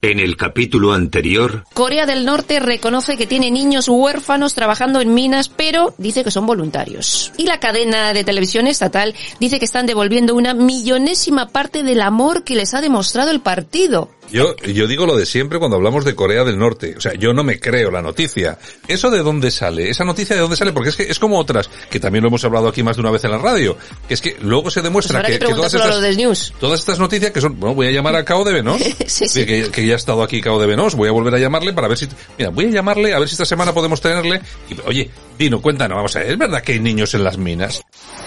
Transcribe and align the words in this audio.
En 0.00 0.20
el 0.20 0.36
capítulo 0.36 0.94
anterior, 0.94 1.64
Corea 1.74 2.06
del 2.06 2.24
Norte 2.24 2.60
reconoce 2.60 3.16
que 3.16 3.26
tiene 3.26 3.50
niños 3.50 3.88
huérfanos 3.88 4.54
trabajando 4.54 5.00
en 5.00 5.12
minas, 5.12 5.48
pero 5.48 5.92
dice 5.98 6.24
que 6.24 6.30
son 6.30 6.46
voluntarios. 6.46 7.32
Y 7.36 7.46
la 7.46 7.60
cadena 7.60 8.12
de 8.12 8.22
televisión 8.24 8.68
estatal 8.68 9.14
dice 9.40 9.58
que 9.58 9.64
están 9.64 9.86
devolviendo 9.86 10.34
una 10.36 10.54
millonésima 10.54 11.48
parte 11.48 11.82
del 11.82 12.00
amor 12.00 12.44
que 12.44 12.54
les 12.54 12.74
ha 12.74 12.80
demostrado 12.80 13.32
el 13.32 13.40
partido. 13.40 14.08
Yo, 14.30 14.56
yo 14.56 14.86
digo 14.86 15.06
lo 15.06 15.16
de 15.16 15.26
siempre 15.26 15.58
cuando 15.58 15.76
hablamos 15.76 16.04
de 16.04 16.14
Corea 16.14 16.44
del 16.44 16.58
Norte. 16.58 16.94
O 16.96 17.00
sea, 17.00 17.14
yo 17.14 17.32
no 17.32 17.44
me 17.44 17.58
creo 17.58 17.90
la 17.90 18.02
noticia. 18.02 18.58
¿Eso 18.86 19.10
de 19.10 19.18
dónde 19.22 19.50
sale? 19.50 19.88
¿Esa 19.90 20.04
noticia 20.04 20.36
de 20.36 20.42
dónde 20.42 20.56
sale? 20.56 20.72
Porque 20.72 20.90
es 20.90 20.96
que 20.96 21.04
es 21.04 21.18
como 21.18 21.38
otras, 21.38 21.68
que 21.90 22.00
también 22.00 22.22
lo 22.22 22.28
hemos 22.28 22.44
hablado 22.44 22.68
aquí 22.68 22.82
más 22.82 22.96
de 22.96 23.00
una 23.00 23.10
vez 23.10 23.24
en 23.24 23.30
la 23.30 23.38
radio, 23.38 23.76
que 24.06 24.14
es 24.14 24.20
que 24.20 24.36
luego 24.40 24.70
se 24.70 24.82
demuestra 24.82 25.20
Pues 25.20 25.32
que, 25.32 25.38
que 25.38 25.46
que 25.46 25.54
todas, 25.54 25.72
estas, 25.74 26.16
News. 26.16 26.52
todas 26.60 26.80
estas 26.80 26.98
noticias 26.98 27.30
que 27.30 27.40
son, 27.40 27.58
bueno, 27.58 27.74
voy 27.74 27.86
a 27.88 27.90
llamar 27.90 28.16
a 28.16 28.24
Cao 28.24 28.44
de 28.44 28.52
Venos, 28.52 28.80
Sí, 29.06 29.28
sí. 29.28 29.46
Que, 29.46 29.70
que 29.70 29.86
ya 29.86 29.94
ha 29.94 29.96
estado 29.96 30.22
aquí 30.22 30.40
Cao 30.40 30.58
de 30.60 30.66
Venos, 30.66 30.94
voy 30.94 31.08
a 31.08 31.12
volver 31.12 31.34
a 31.34 31.38
llamarle 31.38 31.72
para 31.72 31.88
ver 31.88 31.98
si, 31.98 32.08
mira, 32.38 32.50
voy 32.50 32.66
a 32.66 32.70
llamarle 32.70 33.14
a 33.14 33.18
ver 33.18 33.28
si 33.28 33.34
esta 33.34 33.46
semana 33.46 33.72
podemos 33.72 34.00
tenerle, 34.00 34.40
y, 34.68 34.76
oye, 34.86 35.10
Dino, 35.38 35.62
cuéntanos, 35.62 35.96
vamos 35.96 36.16
a 36.16 36.20
ver, 36.20 36.32
¿es 36.32 36.38
verdad 36.38 36.62
que 36.62 36.72
hay 36.72 36.80
niños 36.80 37.14
en 37.14 37.24
las 37.24 37.38
minas? 37.38 37.80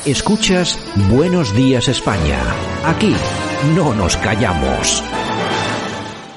Escuchas 0.05 0.79
Buenos 1.09 1.55
Días 1.55 1.87
España. 1.87 2.39
Aquí 2.85 3.13
no 3.75 3.93
nos 3.93 4.17
callamos. 4.17 5.03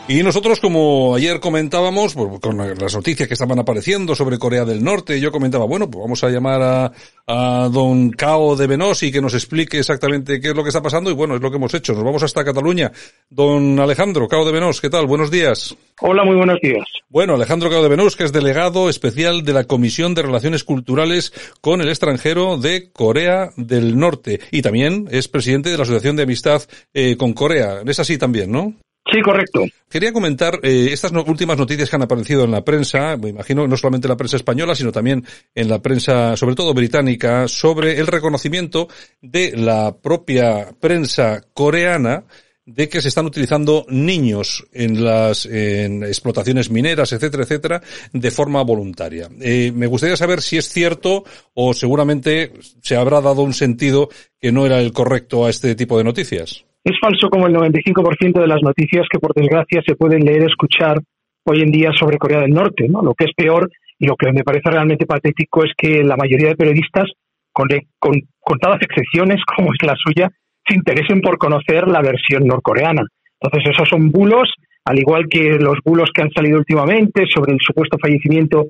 Y 0.06 0.22
nosotros, 0.22 0.60
como 0.60 1.14
ayer 1.14 1.40
comentábamos, 1.40 2.12
pues, 2.12 2.38
con 2.38 2.58
las 2.58 2.94
noticias 2.94 3.26
que 3.26 3.32
estaban 3.32 3.58
apareciendo 3.58 4.14
sobre 4.14 4.38
Corea 4.38 4.66
del 4.66 4.84
Norte, 4.84 5.18
yo 5.18 5.32
comentaba, 5.32 5.64
bueno, 5.64 5.90
pues 5.90 6.02
vamos 6.02 6.22
a 6.22 6.28
llamar 6.28 6.60
a, 6.60 6.92
a 7.26 7.70
don 7.70 8.10
Cao 8.10 8.54
de 8.54 8.66
Venosi 8.66 9.10
que 9.10 9.22
nos 9.22 9.32
explique 9.32 9.78
exactamente 9.78 10.40
qué 10.40 10.48
es 10.50 10.54
lo 10.54 10.62
que 10.62 10.68
está 10.68 10.82
pasando 10.82 11.10
y 11.10 11.14
bueno, 11.14 11.36
es 11.36 11.40
lo 11.40 11.50
que 11.50 11.56
hemos 11.56 11.72
hecho. 11.72 11.94
Nos 11.94 12.04
vamos 12.04 12.22
hasta 12.22 12.44
Cataluña. 12.44 12.92
Don 13.30 13.80
Alejandro 13.80 14.28
Cao 14.28 14.44
de 14.44 14.52
Venos, 14.52 14.82
¿qué 14.82 14.90
tal? 14.90 15.06
Buenos 15.06 15.30
días. 15.30 15.74
Hola, 16.02 16.22
muy 16.22 16.36
buenos 16.36 16.58
días. 16.60 16.84
Bueno, 17.08 17.36
Alejandro 17.36 17.70
Cao 17.70 17.82
de 17.82 17.88
Venus, 17.88 18.14
que 18.14 18.24
es 18.24 18.32
delegado 18.32 18.90
especial 18.90 19.42
de 19.42 19.54
la 19.54 19.64
Comisión 19.64 20.14
de 20.14 20.22
Relaciones 20.22 20.64
Culturales 20.64 21.32
con 21.62 21.80
el 21.80 21.88
extranjero 21.88 22.58
de 22.58 22.90
Corea 22.92 23.52
del 23.56 23.96
Norte 23.96 24.40
y 24.50 24.60
también 24.60 25.08
es 25.10 25.28
presidente 25.28 25.70
de 25.70 25.78
la 25.78 25.84
Asociación 25.84 26.16
de 26.16 26.24
Amistad 26.24 26.62
eh, 26.92 27.16
con 27.16 27.32
Corea. 27.32 27.80
Es 27.86 28.00
así 28.00 28.18
también, 28.18 28.52
¿no? 28.52 28.74
Sí, 29.10 29.20
correcto. 29.20 29.64
Quería 29.88 30.12
comentar 30.12 30.58
eh, 30.62 30.88
estas 30.90 31.12
últimas 31.12 31.58
noticias 31.58 31.90
que 31.90 31.96
han 31.96 32.02
aparecido 32.02 32.44
en 32.44 32.50
la 32.50 32.64
prensa, 32.64 33.16
me 33.18 33.28
imagino 33.28 33.66
no 33.66 33.76
solamente 33.76 34.06
en 34.06 34.10
la 34.10 34.16
prensa 34.16 34.36
española, 34.36 34.74
sino 34.74 34.92
también 34.92 35.24
en 35.54 35.68
la 35.68 35.82
prensa, 35.82 36.36
sobre 36.36 36.54
todo 36.54 36.72
británica, 36.72 37.46
sobre 37.46 37.98
el 38.00 38.06
reconocimiento 38.06 38.88
de 39.20 39.56
la 39.56 39.94
propia 39.94 40.70
prensa 40.80 41.42
coreana 41.52 42.24
de 42.66 42.88
que 42.88 43.02
se 43.02 43.08
están 43.08 43.26
utilizando 43.26 43.84
niños 43.88 44.66
en 44.72 45.04
las 45.04 45.44
en 45.44 46.02
explotaciones 46.02 46.70
mineras, 46.70 47.12
etcétera, 47.12 47.42
etcétera, 47.42 47.82
de 48.12 48.30
forma 48.30 48.62
voluntaria. 48.62 49.28
Eh, 49.40 49.70
me 49.74 49.86
gustaría 49.86 50.16
saber 50.16 50.40
si 50.40 50.56
es 50.56 50.70
cierto 50.70 51.24
o 51.52 51.74
seguramente 51.74 52.52
se 52.82 52.96
habrá 52.96 53.20
dado 53.20 53.42
un 53.42 53.52
sentido 53.52 54.08
que 54.40 54.50
no 54.50 54.64
era 54.64 54.80
el 54.80 54.92
correcto 54.92 55.44
a 55.44 55.50
este 55.50 55.74
tipo 55.74 55.98
de 55.98 56.04
noticias. 56.04 56.64
Es 56.84 56.98
falso 57.00 57.30
como 57.30 57.46
el 57.46 57.54
95% 57.54 58.40
de 58.40 58.46
las 58.46 58.62
noticias 58.62 59.06
que, 59.10 59.18
por 59.18 59.32
desgracia, 59.32 59.82
se 59.86 59.96
pueden 59.96 60.22
leer 60.24 60.44
escuchar 60.44 60.98
hoy 61.46 61.62
en 61.62 61.70
día 61.70 61.92
sobre 61.98 62.18
Corea 62.18 62.40
del 62.40 62.50
Norte. 62.50 62.86
¿no? 62.88 63.00
Lo 63.00 63.14
que 63.14 63.24
es 63.24 63.32
peor 63.34 63.70
y 63.98 64.06
lo 64.06 64.16
que 64.16 64.30
me 64.32 64.44
parece 64.44 64.70
realmente 64.70 65.06
patético 65.06 65.64
es 65.64 65.72
que 65.76 66.04
la 66.04 66.16
mayoría 66.16 66.48
de 66.48 66.56
periodistas, 66.56 67.10
con, 67.52 67.68
con 67.98 68.20
contadas 68.38 68.82
excepciones 68.82 69.40
como 69.56 69.72
es 69.72 69.82
la 69.82 69.94
suya, 69.96 70.30
se 70.66 70.74
interesen 70.74 71.22
por 71.22 71.38
conocer 71.38 71.88
la 71.88 72.02
versión 72.02 72.46
norcoreana. 72.46 73.02
Entonces, 73.40 73.72
esos 73.72 73.88
son 73.88 74.10
bulos, 74.10 74.52
al 74.84 74.98
igual 74.98 75.26
que 75.30 75.58
los 75.58 75.78
bulos 75.84 76.10
que 76.14 76.22
han 76.22 76.30
salido 76.32 76.58
últimamente 76.58 77.24
sobre 77.32 77.52
el 77.52 77.60
supuesto 77.60 77.96
fallecimiento 77.98 78.66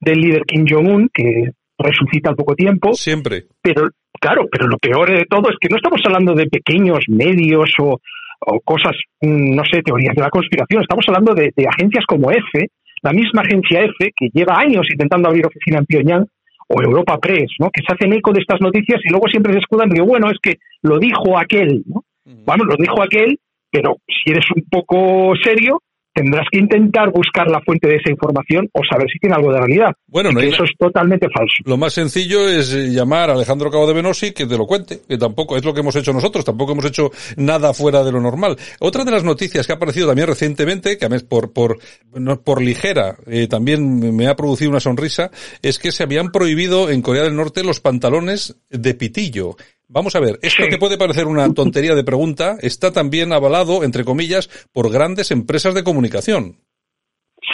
del 0.00 0.20
líder 0.20 0.42
Kim 0.46 0.64
Jong-un, 0.68 1.08
que 1.14 1.50
resucita 1.82 2.30
al 2.30 2.36
poco 2.36 2.54
tiempo. 2.54 2.94
Siempre. 2.94 3.44
Pero, 3.60 3.88
claro, 4.20 4.46
pero 4.50 4.66
lo 4.66 4.78
peor 4.78 5.10
de 5.10 5.26
todo 5.26 5.50
es 5.50 5.56
que 5.60 5.68
no 5.68 5.76
estamos 5.76 6.00
hablando 6.04 6.34
de 6.34 6.46
pequeños 6.46 7.00
medios 7.08 7.70
o, 7.80 7.98
o 8.40 8.60
cosas, 8.60 8.96
mm, 9.20 9.54
no 9.54 9.62
sé, 9.64 9.82
teorías 9.82 10.14
de 10.14 10.22
la 10.22 10.30
conspiración. 10.30 10.82
Estamos 10.82 11.04
hablando 11.08 11.34
de, 11.34 11.52
de 11.54 11.66
agencias 11.66 12.04
como 12.06 12.30
EFE, 12.30 12.68
la 13.02 13.12
misma 13.12 13.42
agencia 13.42 13.80
EFE 13.80 14.12
que 14.16 14.28
lleva 14.32 14.58
años 14.58 14.86
intentando 14.90 15.28
abrir 15.28 15.46
oficina 15.46 15.78
en 15.78 15.86
Pyongyang, 15.86 16.26
o 16.68 16.82
Europa 16.82 17.18
Press, 17.18 17.50
¿no? 17.58 17.70
que 17.70 17.82
se 17.86 17.92
hacen 17.92 18.12
eco 18.12 18.32
de 18.32 18.40
estas 18.40 18.60
noticias 18.60 19.00
y 19.04 19.10
luego 19.10 19.28
siempre 19.28 19.52
se 19.52 19.58
escudan 19.58 19.90
que, 19.90 20.00
bueno, 20.00 20.30
es 20.30 20.38
que 20.42 20.56
lo 20.82 20.98
dijo 20.98 21.38
aquel. 21.38 21.82
¿no? 21.86 22.04
Bueno, 22.46 22.64
lo 22.64 22.76
dijo 22.76 23.02
aquel, 23.02 23.38
pero 23.70 23.96
si 24.06 24.32
eres 24.32 24.46
un 24.54 24.64
poco 24.70 25.34
serio, 25.42 25.80
tendrás 26.14 26.46
que 26.50 26.58
intentar 26.58 27.10
buscar 27.10 27.48
la 27.48 27.60
fuente 27.60 27.88
de 27.88 27.96
esa 27.96 28.10
información 28.10 28.68
o 28.72 28.80
saber 28.88 29.08
si 29.10 29.18
tiene 29.18 29.36
algo 29.36 29.52
de 29.52 29.58
realidad. 29.58 29.92
Bueno, 30.06 30.30
no 30.30 30.40
eso 30.40 30.64
es 30.64 30.70
totalmente 30.78 31.28
falso. 31.34 31.54
Lo 31.64 31.76
más 31.76 31.92
sencillo 31.92 32.48
es 32.48 32.72
eh, 32.74 32.90
llamar 32.90 33.30
a 33.30 33.34
Alejandro 33.34 33.70
Cabo 33.70 33.86
de 33.86 33.94
Venosi 33.94 34.32
que 34.32 34.46
te 34.46 34.58
lo 34.58 34.66
cuente, 34.66 35.00
que 35.08 35.18
tampoco 35.18 35.56
es 35.56 35.64
lo 35.64 35.72
que 35.72 35.80
hemos 35.80 35.96
hecho 35.96 36.12
nosotros, 36.12 36.44
tampoco 36.44 36.72
hemos 36.72 36.84
hecho 36.84 37.10
nada 37.36 37.72
fuera 37.72 38.04
de 38.04 38.12
lo 38.12 38.20
normal. 38.20 38.56
Otra 38.80 39.04
de 39.04 39.10
las 39.10 39.24
noticias 39.24 39.66
que 39.66 39.72
ha 39.72 39.76
aparecido 39.76 40.08
también 40.08 40.28
recientemente, 40.28 40.98
que 40.98 41.06
a 41.06 41.08
mí 41.08 41.16
por 41.28 41.52
por 41.52 41.78
no, 42.12 42.40
por 42.40 42.60
ligera 42.60 43.16
eh, 43.26 43.46
también 43.48 44.14
me 44.14 44.26
ha 44.26 44.36
producido 44.36 44.70
una 44.70 44.80
sonrisa, 44.80 45.30
es 45.62 45.78
que 45.78 45.92
se 45.92 46.02
habían 46.02 46.30
prohibido 46.30 46.90
en 46.90 47.02
Corea 47.02 47.22
del 47.22 47.36
Norte 47.36 47.64
los 47.64 47.80
pantalones 47.80 48.56
de 48.70 48.94
pitillo. 48.94 49.56
Vamos 49.92 50.16
a 50.16 50.20
ver, 50.20 50.38
esto 50.42 50.62
Sí. 50.64 50.70
que 50.70 50.78
puede 50.78 50.96
parecer 50.96 51.26
una 51.26 51.52
tontería 51.52 51.94
de 51.94 52.02
pregunta 52.02 52.56
está 52.62 52.92
también 52.92 53.32
avalado, 53.32 53.84
entre 53.84 54.04
comillas, 54.04 54.48
por 54.72 54.90
grandes 54.90 55.30
empresas 55.30 55.74
de 55.74 55.84
comunicación. 55.84 56.56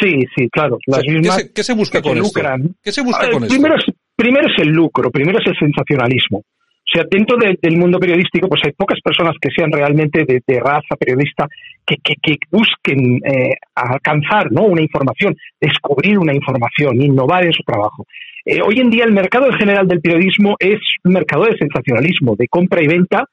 Sí, 0.01 0.21
sí, 0.37 0.49
claro. 0.51 0.79
Las 0.87 1.03
¿Qué 1.03 1.13
mismas 1.13 1.37
se, 1.37 1.53
qué 1.53 1.65
se 1.65 1.75
busca 1.75 1.99
que 2.01 2.09
con 2.09 2.13
se 2.19 2.23
esto? 2.23 2.39
lucran. 2.41 2.77
¿Qué 2.83 2.93
se 2.93 3.03
busca 3.03 3.23
ver, 3.25 3.33
con 3.33 3.43
esto? 3.45 3.55
primero, 3.55 3.75
es, 3.77 3.85
primero 4.15 4.47
es 4.47 4.63
el 4.63 4.69
lucro, 4.69 5.11
primero 5.11 5.39
es 5.41 5.47
el 5.47 5.57
sensacionalismo. 5.59 6.39
O 6.39 6.91
sea, 6.91 7.05
dentro 7.11 7.37
de- 7.37 7.59
del 7.61 7.77
mundo 7.77 7.99
periodístico, 7.99 8.49
pues 8.49 8.63
hay 8.65 8.73
pocas 8.73 8.99
personas 9.03 9.35
que 9.41 9.51
sean 9.55 9.71
realmente 9.73 10.25
de, 10.25 10.41
de 10.47 10.61
raza 10.61 10.95
periodista 10.99 11.47
que, 11.85 11.97
que, 12.03 12.15
que 12.23 12.37
busquen 12.51 13.17
eh, 13.27 13.55
alcanzar 13.75 14.51
¿no? 14.53 14.63
una 14.63 14.81
información, 14.83 15.35
descubrir 15.61 16.19
una 16.19 16.33
información, 16.35 17.01
innovar 17.03 17.45
en 17.45 17.53
su 17.53 17.63
trabajo. 17.63 18.07
Eh, 18.51 18.61
hoy 18.67 18.81
en 18.81 18.89
día 18.89 19.05
el 19.05 19.13
mercado 19.13 19.45
en 19.45 19.59
general 19.59 19.87
del 19.87 20.01
periodismo 20.01 20.57
es 20.59 20.81
un 21.05 21.13
mercado 21.13 21.45
de 21.45 21.59
sensacionalismo, 21.59 22.35
de 22.35 22.49
compra 22.49 22.83
y 22.83 22.87
venta, 22.87 23.27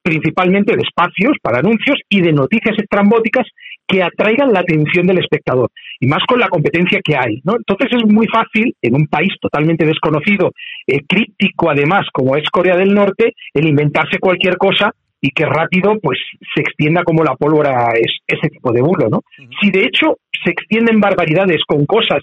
principalmente 0.00 0.76
de 0.76 0.82
espacios 0.82 1.32
para 1.42 1.58
anuncios 1.58 1.98
y 2.08 2.20
de 2.20 2.32
noticias 2.32 2.78
estrambóticas 2.78 3.48
que 3.84 4.00
atraigan 4.00 4.52
la 4.52 4.60
atención 4.60 5.08
del 5.08 5.18
espectador 5.18 5.70
y 5.98 6.06
más 6.06 6.22
con 6.22 6.38
la 6.38 6.48
competencia 6.48 7.00
que 7.02 7.16
hay. 7.16 7.40
¿no? 7.42 7.56
Entonces 7.56 7.88
es 7.98 8.08
muy 8.08 8.28
fácil, 8.28 8.72
en 8.80 8.94
un 8.94 9.08
país 9.08 9.32
totalmente 9.40 9.84
desconocido, 9.84 10.52
eh, 10.86 11.00
críptico 11.04 11.68
además, 11.68 12.06
como 12.12 12.36
es 12.36 12.48
Corea 12.48 12.76
del 12.76 12.94
Norte, 12.94 13.32
el 13.52 13.66
inventarse 13.66 14.20
cualquier 14.20 14.56
cosa 14.56 14.92
y 15.20 15.30
que 15.30 15.46
rápido 15.46 15.98
pues 16.00 16.20
se 16.54 16.60
extienda 16.60 17.02
como 17.02 17.24
la 17.24 17.34
pólvora 17.34 17.90
es, 18.00 18.18
ese 18.24 18.50
tipo 18.50 18.70
de 18.70 18.82
bulo. 18.82 19.08
¿no? 19.08 19.22
Si 19.60 19.72
de 19.72 19.80
hecho 19.80 20.18
se 20.44 20.52
extienden 20.52 21.00
barbaridades 21.00 21.62
con 21.66 21.86
cosas 21.86 22.22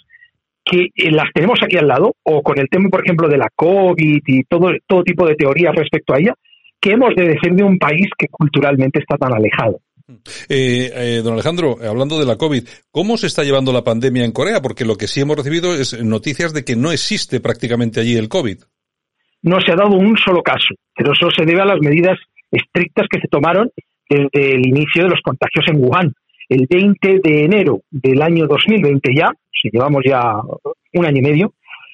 que 0.69 0.89
eh, 0.95 1.11
las 1.11 1.31
tenemos 1.33 1.59
aquí 1.63 1.77
al 1.77 1.87
lado, 1.87 2.15
o 2.23 2.41
con 2.41 2.59
el 2.59 2.67
tema, 2.69 2.89
por 2.89 3.03
ejemplo, 3.03 3.27
de 3.27 3.37
la 3.37 3.49
COVID 3.55 4.21
y 4.25 4.43
todo, 4.43 4.71
todo 4.85 5.03
tipo 5.03 5.25
de 5.25 5.35
teorías 5.35 5.75
respecto 5.75 6.13
a 6.13 6.19
ella, 6.19 6.33
que 6.79 6.91
hemos 6.91 7.15
de 7.15 7.27
decir 7.27 7.53
de 7.53 7.63
un 7.63 7.77
país 7.77 8.07
que 8.17 8.27
culturalmente 8.27 8.99
está 8.99 9.17
tan 9.17 9.33
alejado. 9.33 9.79
Eh, 10.47 10.89
eh, 10.93 11.21
don 11.21 11.33
Alejandro, 11.33 11.77
hablando 11.83 12.17
de 12.17 12.25
la 12.25 12.37
COVID, 12.37 12.63
¿cómo 12.91 13.17
se 13.17 13.27
está 13.27 13.43
llevando 13.43 13.73
la 13.73 13.83
pandemia 13.83 14.23
en 14.23 14.31
Corea? 14.31 14.61
Porque 14.61 14.85
lo 14.85 14.95
que 14.95 15.07
sí 15.07 15.19
hemos 15.19 15.35
recibido 15.35 15.73
es 15.73 16.01
noticias 16.01 16.53
de 16.53 16.63
que 16.63 16.75
no 16.75 16.91
existe 16.91 17.41
prácticamente 17.41 17.99
allí 17.99 18.15
el 18.15 18.29
COVID. 18.29 18.57
No 19.41 19.59
se 19.59 19.71
ha 19.71 19.75
dado 19.75 19.95
un 19.97 20.17
solo 20.17 20.41
caso, 20.41 20.75
pero 20.95 21.11
eso 21.11 21.29
se 21.31 21.45
debe 21.45 21.61
a 21.61 21.65
las 21.65 21.79
medidas 21.81 22.17
estrictas 22.51 23.07
que 23.09 23.19
se 23.19 23.27
tomaron 23.27 23.69
desde 24.09 24.55
el 24.55 24.65
inicio 24.65 25.03
de 25.03 25.09
los 25.09 25.21
contagios 25.21 25.65
en 25.67 25.83
Wuhan. 25.83 26.13
El 26.49 26.65
20 26.69 27.19
de 27.21 27.43
enero 27.43 27.81
del 27.91 28.21
año 28.21 28.47
2020 28.47 29.13
ya, 29.13 29.31
si 29.61 29.69
llevamos 29.71 30.01
ya 30.05 30.21
un 30.93 31.05
año 31.05 31.17
y 31.17 31.21
medio, 31.21 31.53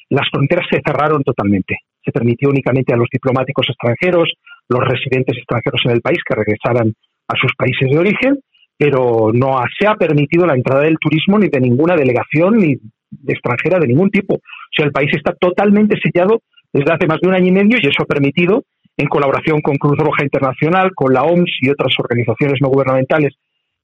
las 0.10 0.28
fronteras 0.32 0.66
se 0.70 0.82
cerraron 0.86 1.24
totalmente. 1.24 1.78
Se 2.04 2.12
permitió 2.12 2.50
únicamente 2.50 2.94
a 2.94 2.98
los 2.98 3.08
diplomáticos 3.12 3.68
extranjeros, 3.70 4.32
los 4.70 4.82
residentes 4.88 5.38
extranjeros 5.38 5.82
en 5.86 5.92
el 5.92 6.02
país 6.02 6.20
que 6.28 6.36
regresaran 6.36 6.94
a 7.28 7.36
sus 7.40 7.52
países 7.58 7.90
de 7.90 7.98
origen, 7.98 8.40
pero 8.78 9.32
no 9.34 9.60
se 9.80 9.88
ha 9.88 9.96
permitido 9.96 10.46
la 10.46 10.56
entrada 10.56 10.84
del 10.84 10.98
turismo 11.00 11.40
ni 11.40 11.48
de 11.48 11.60
ninguna 11.62 11.96
delegación 11.96 12.58
ni 12.58 12.76
de 13.12 13.34
extranjera 13.34 13.80
de 13.80 13.88
ningún 13.88 14.10
tipo. 14.10 14.36
O 14.36 14.40
sea, 14.76 14.86
el 14.86 14.92
país 14.92 15.12
está 15.16 15.34
totalmente 15.34 15.96
sellado 16.02 16.42
desde 16.74 16.92
hace 16.92 17.08
más 17.08 17.20
de 17.22 17.28
un 17.30 17.36
año 17.36 17.48
y 17.48 17.52
medio 17.52 17.78
y 17.82 17.88
eso 17.88 18.02
ha 18.04 18.06
permitido, 18.06 18.64
en 18.98 19.08
colaboración 19.08 19.62
con 19.62 19.76
Cruz 19.78 19.98
Roja 19.98 20.24
Internacional, 20.24 20.92
con 20.96 21.14
la 21.14 21.24
OMS 21.24 21.52
y 21.62 21.70
otras 21.70 21.94
organizaciones 21.98 22.60
no 22.62 22.70
gubernamentales 22.70 23.34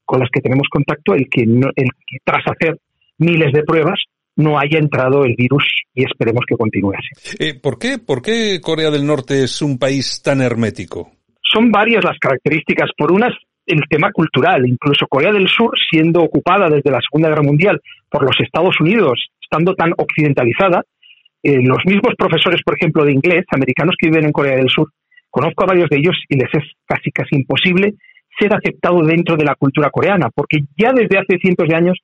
con 0.06 0.20
las 0.20 0.30
que 0.31 0.42
tenemos 0.42 0.68
contacto, 0.70 1.14
el 1.14 1.30
que, 1.30 1.46
no- 1.46 1.70
el 1.76 1.86
que 2.08 2.18
tras 2.24 2.44
hacer 2.48 2.78
miles 3.19 3.54
de 3.54 3.63
pruebas 3.63 4.00
no 4.36 4.57
haya 4.57 4.80
entrado 4.80 5.25
el 5.25 5.36
virus 5.36 5.66
y 5.94 6.04
esperemos 6.04 6.44
que 6.48 6.56
continúe 6.56 6.94
así. 6.94 7.36
Eh, 7.39 7.54
¿por, 7.54 7.77
qué, 7.77 7.98
¿Por 8.00 8.21
qué 8.21 8.60
Corea 8.62 8.89
del 8.89 9.06
Norte 9.06 9.44
es 9.44 9.62
un 9.62 9.77
país 9.77 10.21
tan 10.24 10.42
hermético? 10.42 11.12
son 11.51 11.71
varias 11.71 12.04
las 12.04 12.18
características. 12.19 12.92
Por 12.98 13.12
unas, 13.12 13.33
el 13.66 13.81
tema 13.89 14.12
cultural. 14.12 14.68
Incluso 14.68 15.07
Corea 15.07 15.31
del 15.31 15.48
Sur, 15.48 15.71
siendo 15.89 16.21
ocupada 16.21 16.69
desde 16.69 16.92
la 16.92 17.01
Segunda 17.01 17.30
Guerra 17.30 17.44
Mundial 17.44 17.81
por 18.10 18.24
los 18.24 18.39
Estados 18.39 18.80
Unidos, 18.80 19.27
estando 19.42 19.74
tan 19.75 19.94
occidentalizada, 19.98 20.83
eh, 21.42 21.60
los 21.62 21.80
mismos 21.86 22.13
profesores, 22.18 22.62
por 22.63 22.75
ejemplo, 22.75 23.06
de 23.06 23.13
inglés, 23.13 23.45
americanos 23.51 23.95
que 23.98 24.10
viven 24.10 24.25
en 24.25 24.31
Corea 24.31 24.57
del 24.57 24.69
Sur, 24.69 24.89
conozco 25.30 25.63
a 25.63 25.68
varios 25.68 25.89
de 25.89 25.98
ellos 25.98 26.16
y 26.27 26.38
les 26.38 26.50
es 26.54 26.63
casi 26.86 27.12
casi 27.12 27.36
imposible 27.36 27.94
ser 28.38 28.54
aceptado 28.54 29.01
dentro 29.04 29.36
de 29.36 29.45
la 29.45 29.56
cultura 29.56 29.89
coreana, 29.89 30.30
porque 30.33 30.60
ya 30.77 30.92
desde 30.94 31.18
hace 31.18 31.38
cientos 31.39 31.68
de 31.68 31.75
años 31.75 31.98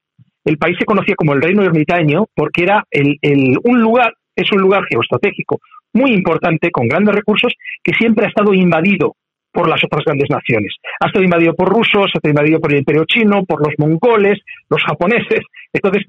el 0.46 0.58
país 0.58 0.78
se 0.80 0.86
conocía 0.86 1.16
como 1.16 1.34
el 1.34 1.42
reino 1.42 1.64
ermitaño 1.64 2.28
porque 2.34 2.64
era 2.64 2.84
el, 2.92 3.18
un 3.64 3.82
lugar, 3.82 4.14
es 4.36 4.52
un 4.52 4.62
lugar 4.62 4.86
geoestratégico 4.90 5.60
muy 5.94 6.12
importante, 6.12 6.72
con 6.72 6.88
grandes 6.88 7.16
recursos, 7.16 7.54
que 7.84 7.94
siempre 7.94 8.26
ha 8.26 8.30
estado 8.30 8.54
invadido 8.54 9.16
por 9.52 9.70
las 9.70 9.82
otras 9.84 10.04
grandes 10.06 10.30
naciones. 10.30 10.76
Ha 11.00 11.08
estado 11.08 11.24
invadido 11.24 11.56
por 11.56 11.70
rusos, 11.70 12.12
ha 12.14 12.18
estado 12.18 12.32
invadido 12.32 12.60
por 12.60 12.72
el 12.74 12.80
imperio 12.80 13.06
chino, 13.06 13.46
por 13.46 13.66
los 13.66 13.74
mongoles, 13.78 14.40
los 14.70 14.84
japoneses. 14.84 15.40
Entonces, 15.72 16.04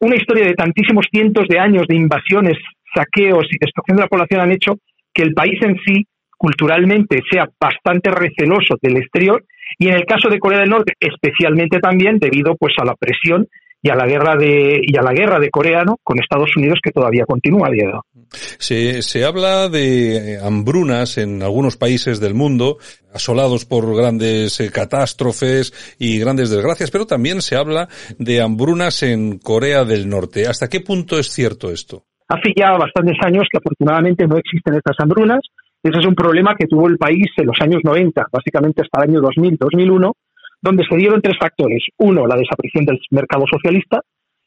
una 0.00 0.16
historia 0.16 0.46
de 0.46 0.54
tantísimos 0.54 1.06
cientos 1.10 1.46
de 1.48 1.58
años 1.58 1.86
de 1.86 1.96
invasiones, 1.96 2.56
saqueos 2.94 3.46
y 3.50 3.58
destrucción 3.60 3.96
de 3.98 4.02
la 4.04 4.08
población 4.08 4.40
han 4.40 4.52
hecho 4.52 4.76
que 5.12 5.22
el 5.22 5.34
país 5.34 5.60
en 5.62 5.76
sí 5.84 6.06
culturalmente 6.38 7.20
sea 7.30 7.48
bastante 7.60 8.10
receloso 8.10 8.76
del 8.80 8.96
exterior 8.96 9.44
y 9.78 9.88
en 9.88 9.94
el 9.94 10.06
caso 10.06 10.28
de 10.30 10.38
Corea 10.38 10.60
del 10.60 10.70
Norte 10.70 10.94
especialmente 10.98 11.80
también 11.80 12.18
debido 12.18 12.56
pues 12.56 12.74
a 12.80 12.84
la 12.84 12.94
presión 12.94 13.46
y 13.82 13.90
a 13.90 13.94
la 13.94 14.06
guerra 14.06 14.36
de 14.36 14.80
y 14.82 14.96
a 14.96 15.02
la 15.02 15.12
guerra 15.12 15.38
de 15.38 15.50
coreano 15.50 15.98
con 16.02 16.18
Estados 16.18 16.50
Unidos 16.56 16.80
que 16.82 16.90
todavía 16.90 17.24
continúa 17.26 17.68
a 17.68 17.70
día 17.70 17.86
de 17.86 17.92
hoy. 17.92 18.24
Se, 18.58 19.02
se 19.02 19.24
habla 19.24 19.68
de 19.68 20.38
hambrunas 20.42 21.18
en 21.18 21.42
algunos 21.42 21.76
países 21.76 22.20
del 22.20 22.34
mundo 22.34 22.78
asolados 23.12 23.64
por 23.64 23.96
grandes 23.96 24.60
eh, 24.60 24.70
catástrofes 24.70 25.96
y 25.98 26.18
grandes 26.18 26.50
desgracias, 26.50 26.90
pero 26.90 27.06
también 27.06 27.40
se 27.40 27.56
habla 27.56 27.88
de 28.18 28.42
hambrunas 28.42 29.02
en 29.02 29.38
Corea 29.38 29.84
del 29.84 30.08
Norte. 30.08 30.46
¿Hasta 30.46 30.68
qué 30.68 30.80
punto 30.80 31.18
es 31.18 31.28
cierto 31.28 31.70
esto? 31.70 32.04
Hace 32.28 32.52
ya 32.54 32.72
bastantes 32.72 33.16
años 33.24 33.46
que 33.50 33.58
afortunadamente 33.58 34.26
no 34.26 34.36
existen 34.36 34.74
estas 34.74 34.96
hambrunas. 34.98 35.40
Ese 35.82 35.98
es 36.00 36.06
un 36.06 36.14
problema 36.14 36.54
que 36.58 36.66
tuvo 36.66 36.88
el 36.88 36.98
país 36.98 37.26
en 37.36 37.46
los 37.46 37.56
años 37.60 37.80
90, 37.84 38.26
básicamente 38.30 38.82
hasta 38.82 39.02
el 39.02 39.10
año 39.10 39.20
2000, 39.22 39.56
2001, 39.58 40.12
donde 40.60 40.84
se 40.88 40.96
dieron 40.96 41.22
tres 41.22 41.36
factores. 41.38 41.84
Uno, 41.98 42.26
la 42.26 42.36
desaparición 42.36 42.84
del 42.84 42.98
mercado 43.10 43.44
socialista 43.50 44.00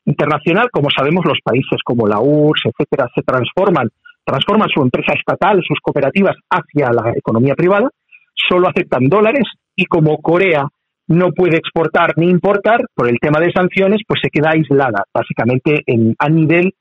internacional. 0.06 0.70
Como 0.72 0.90
sabemos, 0.90 1.26
los 1.26 1.40
países 1.44 1.80
como 1.84 2.08
la 2.08 2.20
URSS, 2.20 2.72
etcétera, 2.72 3.08
se 3.14 3.22
transforman, 3.22 3.90
transforman 4.26 4.70
su 4.70 4.82
empresa 4.82 5.14
estatal, 5.14 5.62
sus 5.66 5.80
cooperativas 5.82 6.36
hacia 6.50 6.92
la 6.92 7.12
economía 7.16 7.56
privada. 7.56 7.90
Solo 8.34 8.68
aceptan 8.68 9.08
dólares 9.08 9.48
y 9.76 9.86
como 9.86 10.18
Corea 10.18 10.68
no 11.08 11.32
puede 11.32 11.58
exportar 11.58 12.14
ni 12.18 12.30
importar 12.30 12.82
por 12.96 13.10
el 13.10 13.18
tema 13.20 13.40
de 13.40 13.52
sanciones, 13.52 14.02
pues 14.08 14.22
se 14.22 14.30
queda 14.30 14.52
aislada, 14.52 15.04
básicamente 15.14 15.84
en, 15.86 16.16
a 16.18 16.30
nivel 16.30 16.74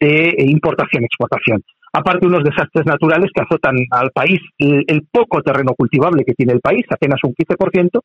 de 0.00 0.34
importación-exportación. 0.38 1.62
Aparte, 1.92 2.26
unos 2.26 2.42
desastres 2.42 2.86
naturales 2.86 3.30
que 3.32 3.42
azotan 3.42 3.76
al 3.90 4.10
país, 4.10 4.40
el, 4.58 4.84
el, 4.86 5.06
poco 5.10 5.42
terreno 5.42 5.74
cultivable 5.76 6.24
que 6.24 6.34
tiene 6.34 6.52
el 6.52 6.60
país, 6.60 6.84
apenas 6.90 7.20
un 7.22 7.34
15%, 7.34 8.00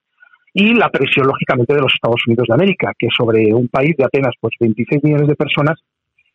y 0.53 0.73
la 0.73 0.89
presión, 0.89 1.27
lógicamente, 1.27 1.73
de 1.73 1.81
los 1.81 1.93
Estados 1.93 2.21
Unidos 2.27 2.47
de 2.47 2.53
América, 2.53 2.91
que 2.97 3.07
sobre 3.15 3.53
un 3.53 3.67
país 3.67 3.95
de 3.97 4.05
apenas 4.05 4.33
pues 4.39 4.53
26 4.59 5.03
millones 5.03 5.27
de 5.27 5.35
personas 5.35 5.79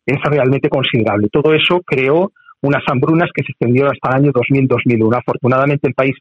es 0.05 0.17
realmente 0.23 0.69
considerable. 0.69 1.29
Todo 1.31 1.53
eso 1.53 1.81
creó 1.85 2.31
unas 2.61 2.83
hambrunas 2.87 3.29
que 3.33 3.43
se 3.43 3.51
extendieron 3.51 3.91
hasta 3.91 4.17
el 4.17 4.23
año 4.23 4.31
2000-2001. 4.31 5.17
Afortunadamente, 5.17 5.87
el 5.87 5.93
país 5.93 6.15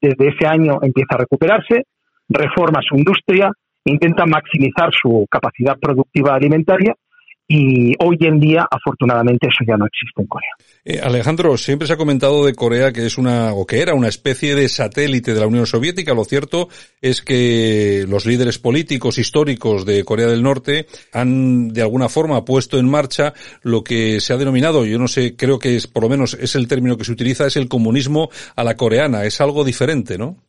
desde 0.00 0.28
ese 0.28 0.46
año 0.46 0.78
empieza 0.82 1.14
a 1.14 1.18
recuperarse, 1.18 1.84
reforma 2.28 2.80
su 2.86 2.96
industria, 2.96 3.50
intenta 3.84 4.26
maximizar 4.26 4.90
su 4.92 5.26
capacidad 5.30 5.78
productiva 5.78 6.34
alimentaria 6.34 6.94
y 7.48 7.92
hoy 8.04 8.16
en 8.20 8.40
día, 8.40 8.66
afortunadamente, 8.68 9.46
eso 9.46 9.64
ya 9.66 9.76
no 9.76 9.86
existe 9.86 10.20
en 10.20 10.26
Corea. 10.26 10.50
Eh, 10.84 11.00
Alejandro, 11.00 11.56
siempre 11.56 11.86
se 11.86 11.92
ha 11.94 11.96
comentado 11.96 12.44
de 12.44 12.54
Corea 12.54 12.92
que 12.92 13.06
es 13.06 13.18
una, 13.18 13.52
o 13.52 13.66
que 13.66 13.80
era 13.80 13.94
una 13.94 14.08
especie 14.08 14.54
de 14.56 14.68
satélite 14.68 15.32
de 15.32 15.40
la 15.40 15.46
Unión 15.46 15.66
Soviética. 15.66 16.14
Lo 16.14 16.24
cierto 16.24 16.68
es 17.00 17.22
que 17.22 18.04
los 18.08 18.26
líderes 18.26 18.58
políticos 18.58 19.18
históricos 19.18 19.84
de 19.84 20.04
Corea 20.04 20.26
del 20.26 20.42
Norte 20.42 20.86
han, 21.12 21.68
de 21.68 21.82
alguna 21.82 22.08
forma, 22.08 22.44
puesto 22.44 22.78
en 22.78 22.88
marcha 22.88 23.32
lo 23.62 23.84
que 23.84 24.20
se 24.20 24.32
ha 24.32 24.36
denominado, 24.36 24.84
yo 24.84 24.98
no 24.98 25.06
sé, 25.08 25.36
creo 25.36 25.58
que 25.58 25.76
es, 25.76 25.86
por 25.86 26.02
lo 26.02 26.08
menos 26.08 26.34
es 26.34 26.56
el 26.56 26.66
término 26.66 26.96
que 26.96 27.04
se 27.04 27.12
utiliza, 27.12 27.46
es 27.46 27.56
el 27.56 27.68
comunismo 27.68 28.28
a 28.56 28.64
la 28.64 28.76
coreana. 28.76 29.24
Es 29.24 29.40
algo 29.40 29.64
diferente, 29.64 30.18
¿no? 30.18 30.45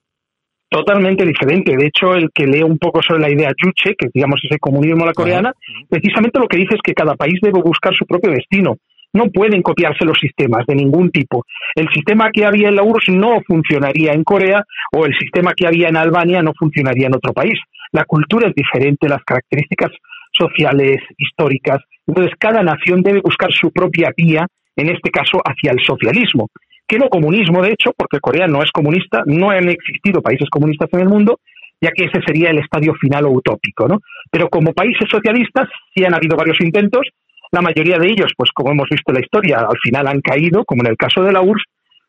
Totalmente 0.69 1.25
diferente. 1.25 1.75
De 1.75 1.87
hecho, 1.87 2.15
el 2.15 2.29
que 2.33 2.45
lee 2.45 2.63
un 2.63 2.77
poco 2.77 3.01
sobre 3.01 3.21
la 3.21 3.31
idea 3.31 3.51
Juche, 3.59 3.95
que 3.97 4.07
digamos 4.13 4.39
ese 4.43 4.59
comunismo 4.59 5.03
a 5.03 5.07
la 5.07 5.13
coreana, 5.13 5.53
precisamente 5.89 6.39
lo 6.39 6.47
que 6.47 6.57
dice 6.57 6.75
es 6.75 6.81
que 6.83 6.93
cada 6.93 7.15
país 7.15 7.39
debe 7.41 7.61
buscar 7.61 7.93
su 7.95 8.05
propio 8.05 8.31
destino. 8.31 8.75
No 9.13 9.31
pueden 9.31 9.61
copiarse 9.61 10.03
los 10.05 10.17
sistemas 10.19 10.65
de 10.67 10.75
ningún 10.75 11.09
tipo. 11.11 11.45
El 11.75 11.87
sistema 11.89 12.29
que 12.31 12.45
había 12.45 12.67
en 12.67 12.75
la 12.75 12.83
URSS 12.83 13.09
no 13.13 13.39
funcionaría 13.47 14.11
en 14.11 14.23
Corea 14.23 14.63
o 14.91 15.05
el 15.05 15.17
sistema 15.17 15.53
que 15.55 15.65
había 15.65 15.87
en 15.87 15.95
Albania 15.95 16.41
no 16.41 16.51
funcionaría 16.53 17.07
en 17.07 17.15
otro 17.15 17.33
país. 17.33 17.57
La 17.93 18.03
cultura 18.03 18.49
es 18.49 18.53
diferente, 18.53 19.07
las 19.07 19.23
características 19.23 19.91
sociales, 20.33 20.97
históricas. 21.17 21.79
Entonces, 22.05 22.33
cada 22.37 22.61
nación 22.61 23.01
debe 23.01 23.21
buscar 23.21 23.51
su 23.51 23.71
propia 23.71 24.11
vía, 24.15 24.45
en 24.75 24.89
este 24.89 25.09
caso, 25.09 25.41
hacia 25.43 25.71
el 25.71 25.79
socialismo 25.79 26.49
que 26.87 26.97
no 26.97 27.09
comunismo, 27.09 27.61
de 27.61 27.71
hecho, 27.71 27.91
porque 27.95 28.19
Corea 28.19 28.47
no 28.47 28.63
es 28.63 28.71
comunista, 28.71 29.23
no 29.25 29.49
han 29.49 29.69
existido 29.69 30.21
países 30.21 30.49
comunistas 30.49 30.89
en 30.93 31.01
el 31.01 31.09
mundo, 31.09 31.39
ya 31.81 31.91
que 31.91 32.05
ese 32.05 32.21
sería 32.25 32.49
el 32.49 32.59
estadio 32.59 32.93
final 32.95 33.25
o 33.25 33.31
utópico, 33.31 33.87
¿no? 33.87 33.99
Pero 34.31 34.49
como 34.49 34.73
países 34.73 35.07
socialistas 35.09 35.67
sí 35.93 36.03
han 36.03 36.15
habido 36.15 36.37
varios 36.37 36.59
intentos, 36.61 37.07
la 37.51 37.61
mayoría 37.61 37.97
de 37.97 38.07
ellos, 38.07 38.31
pues 38.35 38.51
como 38.51 38.71
hemos 38.71 38.89
visto 38.89 39.11
en 39.11 39.15
la 39.15 39.21
historia, 39.21 39.59
al 39.59 39.77
final 39.81 40.07
han 40.07 40.21
caído, 40.21 40.65
como 40.65 40.83
en 40.83 40.91
el 40.91 40.97
caso 40.97 41.21
de 41.23 41.31
la 41.31 41.41
URSS, 41.41 41.63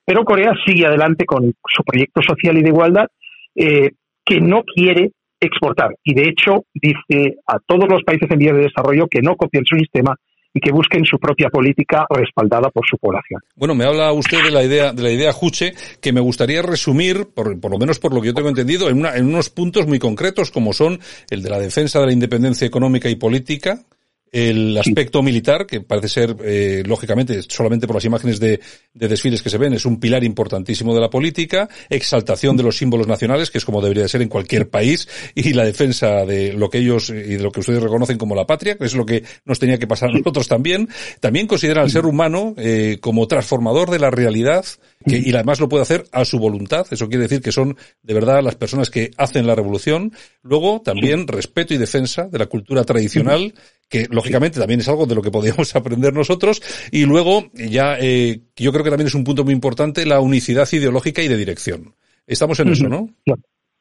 pero 0.05 0.25
Corea 0.25 0.53
sigue 0.65 0.87
adelante 0.87 1.27
con 1.27 1.53
su 1.67 1.83
proyecto 1.85 2.23
social 2.23 2.57
y 2.57 2.63
de 2.63 2.69
igualdad, 2.69 3.07
eh, 3.55 3.91
que 4.25 4.41
no 4.41 4.63
quiere 4.63 5.11
exportar. 5.41 5.95
Y 6.03 6.15
de 6.15 6.29
hecho 6.29 6.65
dice 6.75 7.37
a 7.47 7.59
todos 7.65 7.89
los 7.89 8.03
países 8.05 8.29
en 8.31 8.39
vías 8.39 8.57
de 8.57 8.63
desarrollo 8.63 9.07
que 9.09 9.23
no 9.23 9.37
copien 9.37 9.65
su 9.65 9.77
sistema, 9.77 10.17
y 10.55 10.61
que 10.61 10.73
busquen 10.73 11.05
su 11.05 11.19
propia 11.19 11.49
política 11.51 12.07
respaldada 12.11 12.71
por 12.71 12.85
su 12.89 12.97
población. 12.99 13.41
Bueno, 13.55 13.75
me 13.75 13.85
habla 13.85 14.13
usted 14.13 14.43
de 14.43 14.51
la 14.51 14.65
idea 14.65 14.93
de 14.93 15.03
la 15.03 15.11
idea 15.11 15.33
Juche 15.33 15.75
que 16.01 16.13
me 16.13 16.21
gustaría 16.21 16.63
resumir, 16.63 17.29
por, 17.35 17.61
por 17.61 17.71
lo 17.71 17.79
menos 17.79 17.99
por 17.99 18.15
lo 18.15 18.21
que 18.21 18.29
yo 18.29 18.35
tengo 18.35 18.49
entendido, 18.49 18.89
en, 18.89 18.99
una, 18.99 19.17
en 19.17 19.27
unos 19.27 19.51
puntos 19.51 19.87
muy 19.87 19.99
concretos 19.99 20.51
como 20.51 20.73
son 20.73 21.01
el 21.31 21.43
de 21.43 21.51
la 21.51 21.59
defensa 21.59 22.01
de 22.01 22.07
la 22.07 22.13
independencia 22.13 22.67
económica 22.67 23.09
y 23.09 23.17
política, 23.17 23.85
el 24.33 24.77
aspecto 24.79 25.23
militar, 25.23 25.67
que 25.67 25.81
parece 25.81 26.09
ser, 26.09 26.37
eh, 26.45 26.83
lógicamente, 26.87 27.41
solamente 27.43 27.87
por 27.87 27.97
las 27.97 28.05
imágenes 28.05 28.41
de, 28.41 28.61
de, 28.93 29.09
desfiles 29.09 29.43
que 29.43 29.51
se 29.51 29.59
ven, 29.59 29.73
es 29.73 29.87
un 29.87 30.01
pilar 30.01 30.25
importantísimo 30.25 30.95
de 30.95 31.01
la 31.01 31.11
política, 31.11 31.69
exaltación 31.89 32.57
de 32.57 32.63
los 32.63 32.77
símbolos 32.77 33.07
nacionales, 33.07 33.51
que 33.51 33.59
es 33.59 33.65
como 33.65 33.81
debería 33.81 34.09
ser 34.09 34.23
en 34.23 34.29
cualquier 34.29 34.69
país, 34.69 35.09
y 35.35 35.53
la 35.53 35.65
defensa 35.65 36.25
de 36.25 36.53
lo 36.53 36.69
que 36.71 36.79
ellos 36.79 37.11
y 37.11 37.37
de 37.37 37.43
lo 37.43 37.51
que 37.51 37.61
ustedes 37.61 37.83
reconocen 37.83 38.19
como 38.19 38.35
la 38.35 38.47
patria, 38.47 38.77
que 38.77 38.85
es 38.85 38.95
lo 38.95 39.07
que 39.07 39.23
nos 39.45 39.59
tenía 39.59 39.79
que 39.79 39.87
pasar 39.87 40.11
a 40.11 40.19
nosotros 40.19 40.49
también. 40.49 40.89
También 41.21 41.47
considera 41.47 41.83
al 41.83 41.91
ser 41.91 42.07
humano 42.07 42.55
eh, 42.57 42.99
como 43.01 43.27
transformador 43.27 43.91
de 43.91 43.99
la 43.99 44.11
realidad, 44.11 44.65
que, 45.07 45.19
y 45.19 45.33
además 45.33 45.61
lo 45.61 45.69
puede 45.69 45.83
hacer 45.83 46.05
a 46.13 46.25
su 46.25 46.39
voluntad. 46.39 46.87
Eso 46.91 47.09
quiere 47.09 47.23
decir 47.23 47.41
que 47.41 47.53
son 47.53 47.77
de 48.03 48.15
verdad 48.15 48.43
las 48.43 48.57
personas 48.57 48.91
que 48.91 49.11
hacen 49.17 49.47
la 49.47 49.55
revolución. 49.55 50.13
Luego, 50.43 50.83
también 50.83 51.27
respeto 51.27 51.75
y 51.75 51.79
defensa 51.79 52.29
de 52.29 52.39
la 52.39 52.47
cultura 52.47 52.85
tradicional, 52.85 53.55
que 53.89 54.07
lógicamente 54.11 54.61
también 54.61 54.81
es 54.81 54.89
algo 54.89 55.07
de 55.07 55.15
lo 55.15 55.23
que 55.23 55.31
podríamos 55.31 55.75
aprender 55.77 56.13
nosotros. 56.13 56.63
Y 56.93 57.07
luego, 57.07 57.51
ya, 57.55 57.97
eh, 57.99 58.41
yo 58.57 58.73
creo 58.73 58.85
que 58.85 58.91
también 58.91 59.09
es 59.09 59.15
un 59.15 59.25
punto 59.25 59.45
muy 59.45 59.55
importante, 59.55 60.07
la 60.07 60.21
unicidad 60.21 60.69
ideológica 60.71 61.23
y 61.23 61.29
de 61.29 61.37
dirección. 61.37 61.95
Estamos 62.27 62.61
en 62.61 62.69
eso, 62.69 62.89
¿no? 62.89 63.09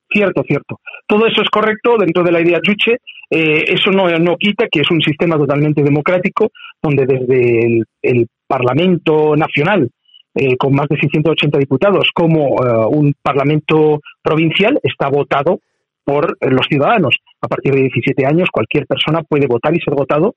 Cierto, 0.10 0.42
cierto. 0.48 0.80
Todo 1.06 1.28
eso 1.28 1.42
es 1.42 1.50
correcto 1.50 1.98
dentro 2.00 2.24
de 2.24 2.32
la 2.32 2.42
idea 2.42 2.62
Chuche. 2.62 2.98
Eh, 3.30 3.66
eso 3.68 3.92
no, 3.92 4.08
no 4.20 4.38
quita 4.38 4.68
que 4.72 4.80
es 4.80 4.90
un 4.90 5.02
sistema 5.02 5.36
totalmente 5.36 5.84
democrático, 5.84 6.50
donde 6.82 7.06
desde 7.06 7.66
el, 7.66 7.84
el 8.02 8.28
Parlamento 8.48 9.36
Nacional 9.36 9.92
eh, 10.40 10.56
con 10.56 10.74
más 10.74 10.88
de 10.88 10.98
680 10.98 11.58
diputados, 11.58 12.10
como 12.14 12.64
eh, 12.64 12.86
un 12.92 13.16
Parlamento 13.22 14.02
provincial 14.22 14.80
está 14.84 15.10
votado 15.10 15.62
por 16.08 16.38
eh, 16.40 16.50
los 16.50 16.66
ciudadanos. 16.70 17.18
A 17.42 17.50
partir 17.50 17.74
de 17.74 17.82
17 17.82 18.26
años, 18.26 18.48
cualquier 18.50 18.88
persona 18.88 19.24
puede 19.24 19.46
votar 19.46 19.76
y 19.76 19.82
ser 19.82 19.94
votado 19.94 20.36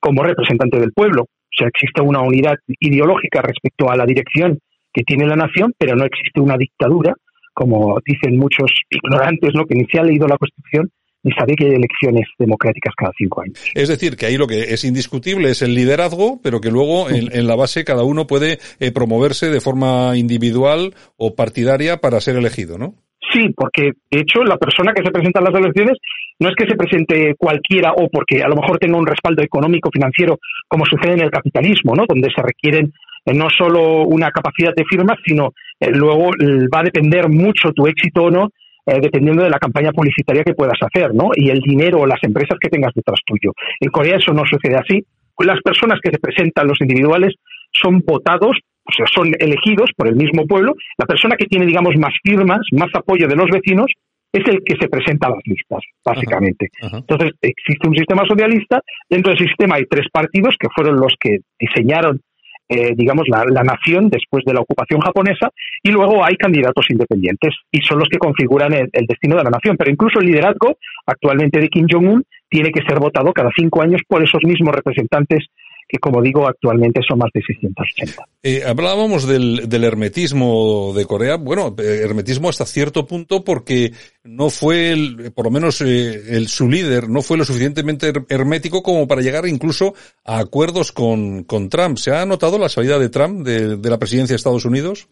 como 0.00 0.24
representante 0.24 0.80
del 0.80 0.92
pueblo. 0.92 1.22
O 1.22 1.54
sea, 1.56 1.68
existe 1.68 2.02
una 2.02 2.22
unidad 2.22 2.56
ideológica 2.80 3.40
respecto 3.40 3.88
a 3.88 3.96
la 3.96 4.04
dirección 4.04 4.58
que 4.92 5.04
tiene 5.04 5.26
la 5.26 5.36
nación, 5.36 5.72
pero 5.78 5.94
no 5.94 6.04
existe 6.04 6.40
una 6.40 6.56
dictadura, 6.56 7.14
como 7.54 7.98
dicen 8.04 8.36
muchos 8.36 8.72
ignorantes, 8.90 9.54
¿no? 9.54 9.64
que 9.64 9.76
ni 9.76 9.84
se 9.86 10.00
ha 10.00 10.02
leído 10.02 10.26
la 10.26 10.38
Constitución, 10.38 10.90
ni 11.22 11.32
sabe 11.32 11.54
que 11.54 11.66
hay 11.66 11.74
elecciones 11.74 12.26
democráticas 12.36 12.92
cada 12.96 13.12
cinco 13.16 13.42
años. 13.42 13.58
Es 13.74 13.88
decir, 13.88 14.16
que 14.16 14.26
ahí 14.26 14.36
lo 14.36 14.48
que 14.48 14.74
es 14.74 14.84
indiscutible 14.84 15.50
es 15.50 15.62
el 15.62 15.74
liderazgo, 15.76 16.40
pero 16.42 16.60
que 16.60 16.72
luego 16.72 17.08
en, 17.10 17.46
la 17.46 17.54
base 17.54 17.84
cada 17.84 18.02
uno 18.02 18.26
puede 18.26 18.58
eh, 18.80 18.90
promoverse 18.90 19.50
de 19.50 19.60
forma 19.60 20.16
individual 20.16 20.94
o 21.16 21.36
partidaria 21.36 21.98
para 21.98 22.20
ser 22.20 22.36
elegido, 22.36 22.76
¿no? 22.76 22.96
Sí, 23.32 23.48
porque 23.56 23.92
de 24.10 24.20
hecho 24.20 24.44
la 24.44 24.58
persona 24.58 24.92
que 24.92 25.02
se 25.02 25.10
presenta 25.10 25.40
en 25.40 25.46
las 25.46 25.54
elecciones 25.54 25.98
no 26.38 26.48
es 26.48 26.54
que 26.56 26.66
se 26.66 26.76
presente 26.76 27.34
cualquiera 27.38 27.92
o 27.92 28.08
porque 28.10 28.42
a 28.42 28.48
lo 28.48 28.56
mejor 28.56 28.78
tenga 28.78 28.98
un 28.98 29.06
respaldo 29.06 29.42
económico, 29.42 29.90
financiero, 29.92 30.38
como 30.68 30.84
sucede 30.84 31.14
en 31.14 31.22
el 31.22 31.30
capitalismo, 31.30 31.94
¿no? 31.94 32.04
Donde 32.06 32.28
se 32.34 32.42
requieren 32.42 32.92
eh, 33.24 33.34
no 33.34 33.48
solo 33.48 34.02
una 34.02 34.30
capacidad 34.30 34.74
de 34.74 34.84
firmas, 34.84 35.18
sino 35.24 35.52
eh, 35.80 35.90
luego 35.92 36.30
va 36.74 36.80
a 36.80 36.84
depender 36.84 37.28
mucho 37.28 37.72
tu 37.72 37.86
éxito 37.86 38.24
o 38.24 38.30
no, 38.30 38.48
eh, 38.84 38.98
dependiendo 39.00 39.44
de 39.44 39.50
la 39.50 39.58
campaña 39.58 39.92
publicitaria 39.92 40.42
que 40.42 40.54
puedas 40.54 40.78
hacer, 40.82 41.14
¿no? 41.14 41.30
Y 41.34 41.50
el 41.50 41.60
dinero 41.60 42.00
o 42.00 42.06
las 42.06 42.22
empresas 42.22 42.58
que 42.60 42.68
tengas 42.68 42.92
detrás 42.94 43.20
tuyo. 43.24 43.52
En 43.80 43.90
Corea 43.90 44.16
eso 44.16 44.32
no 44.32 44.42
sucede 44.44 44.76
así. 44.76 45.04
Las 45.38 45.60
personas 45.62 45.98
que 46.02 46.10
se 46.10 46.18
presentan, 46.18 46.66
los 46.66 46.80
individuales, 46.80 47.34
son 47.72 48.00
votados 48.00 48.58
o 48.84 48.92
sea, 48.92 49.06
son 49.06 49.32
elegidos 49.38 49.90
por 49.96 50.08
el 50.08 50.16
mismo 50.16 50.46
pueblo. 50.46 50.74
La 50.98 51.06
persona 51.06 51.36
que 51.36 51.46
tiene, 51.46 51.66
digamos, 51.66 51.96
más 51.96 52.14
firmas, 52.22 52.60
más 52.72 52.90
apoyo 52.94 53.28
de 53.28 53.36
los 53.36 53.50
vecinos, 53.50 53.86
es 54.32 54.48
el 54.48 54.62
que 54.64 54.76
se 54.80 54.88
presenta 54.88 55.28
a 55.28 55.30
las 55.30 55.42
listas, 55.44 55.80
básicamente. 56.04 56.70
Entonces, 56.80 57.32
existe 57.42 57.86
un 57.86 57.94
sistema 57.94 58.24
socialista. 58.26 58.80
Dentro 59.08 59.32
del 59.32 59.46
sistema 59.46 59.76
hay 59.76 59.84
tres 59.84 60.06
partidos 60.10 60.56
que 60.58 60.68
fueron 60.74 60.96
los 60.96 61.14
que 61.20 61.40
diseñaron, 61.58 62.20
eh, 62.68 62.94
digamos, 62.96 63.26
la, 63.28 63.62
nación 63.62 64.08
después 64.08 64.42
de 64.46 64.54
la 64.54 64.60
ocupación 64.60 65.00
japonesa, 65.00 65.50
y 65.82 65.90
luego 65.90 66.24
hay 66.24 66.36
candidatos 66.36 66.86
independientes, 66.88 67.54
y 67.70 67.82
son 67.82 67.98
los 67.98 68.08
que 68.08 68.16
configuran 68.16 68.72
el, 68.72 68.88
el 68.92 69.06
destino 69.06 69.36
de 69.36 69.44
la 69.44 69.50
nación. 69.50 69.76
Pero 69.76 69.90
incluso 69.90 70.20
el 70.20 70.26
liderazgo 70.26 70.78
actualmente 71.06 71.60
de 71.60 71.68
Kim 71.68 71.86
Jong-un 71.90 72.24
tiene 72.48 72.70
que 72.70 72.82
ser 72.88 72.98
votado 72.98 73.32
cada 73.34 73.50
cinco 73.54 73.82
años 73.82 74.00
por 74.08 74.22
esos 74.22 74.42
mismos 74.44 74.74
representantes 74.74 75.46
que 75.88 75.98
como 75.98 76.22
digo 76.22 76.48
actualmente 76.48 77.00
son 77.06 77.18
más 77.18 77.30
de 77.34 77.42
680. 77.42 78.24
Eh, 78.42 78.62
hablábamos 78.66 79.26
del, 79.26 79.68
del, 79.68 79.84
hermetismo 79.84 80.92
de 80.94 81.06
Corea, 81.06 81.36
bueno, 81.36 81.74
eh, 81.78 82.00
hermetismo 82.02 82.48
hasta 82.48 82.66
cierto 82.66 83.06
punto 83.06 83.44
porque 83.44 83.92
no 84.24 84.50
fue, 84.50 84.92
el, 84.92 85.32
por 85.34 85.46
lo 85.46 85.50
menos 85.50 85.80
eh, 85.80 86.36
el, 86.36 86.48
su 86.48 86.68
líder, 86.68 87.08
no 87.08 87.22
fue 87.22 87.36
lo 87.36 87.44
suficientemente 87.44 88.12
hermético 88.28 88.82
como 88.82 89.06
para 89.06 89.20
llegar 89.22 89.46
incluso 89.46 89.94
a 90.24 90.38
acuerdos 90.38 90.92
con, 90.92 91.44
con 91.44 91.68
Trump. 91.68 91.98
¿Se 91.98 92.14
ha 92.14 92.24
notado 92.26 92.58
la 92.58 92.68
salida 92.68 92.98
de 92.98 93.08
Trump 93.08 93.46
de, 93.46 93.76
de 93.76 93.90
la 93.90 93.98
presidencia 93.98 94.34
de 94.34 94.38
Estados 94.38 94.64
Unidos? 94.64 95.08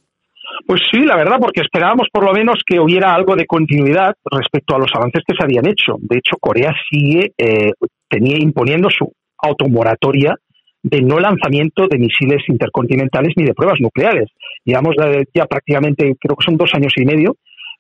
Pues 0.67 0.83
sí, 0.91 1.01
la 1.01 1.17
verdad, 1.17 1.39
porque 1.41 1.63
esperábamos 1.63 2.09
por 2.13 2.25
lo 2.25 2.33
menos 2.33 2.63
que 2.65 2.79
hubiera 2.79 3.15
algo 3.15 3.35
de 3.35 3.47
continuidad 3.47 4.15
respecto 4.25 4.75
a 4.75 4.79
los 4.79 4.91
avances 4.95 5.23
que 5.27 5.35
se 5.37 5.43
habían 5.43 5.67
hecho. 5.67 5.97
De 5.99 6.19
hecho, 6.19 6.37
Corea 6.41 6.73
sigue 6.91 7.33
eh, 7.39 7.73
tenía 8.09 8.37
imponiendo 8.39 8.89
su 8.91 9.13
automoratoria 9.39 10.37
de 10.83 11.03
no 11.03 11.19
lanzamiento 11.19 11.87
de 11.89 11.99
misiles 11.99 12.43
intercontinentales 12.49 13.35
ni 13.37 13.45
de 13.45 13.55
pruebas 13.55 13.81
nucleares. 13.81 14.31
Llevamos 14.65 14.97
ya 15.35 15.47
prácticamente, 15.47 16.17
creo 16.19 16.37
que 16.37 16.45
son 16.45 16.57
dos 16.57 16.71
años 16.75 16.93
y 16.97 17.05
medio, 17.05 17.37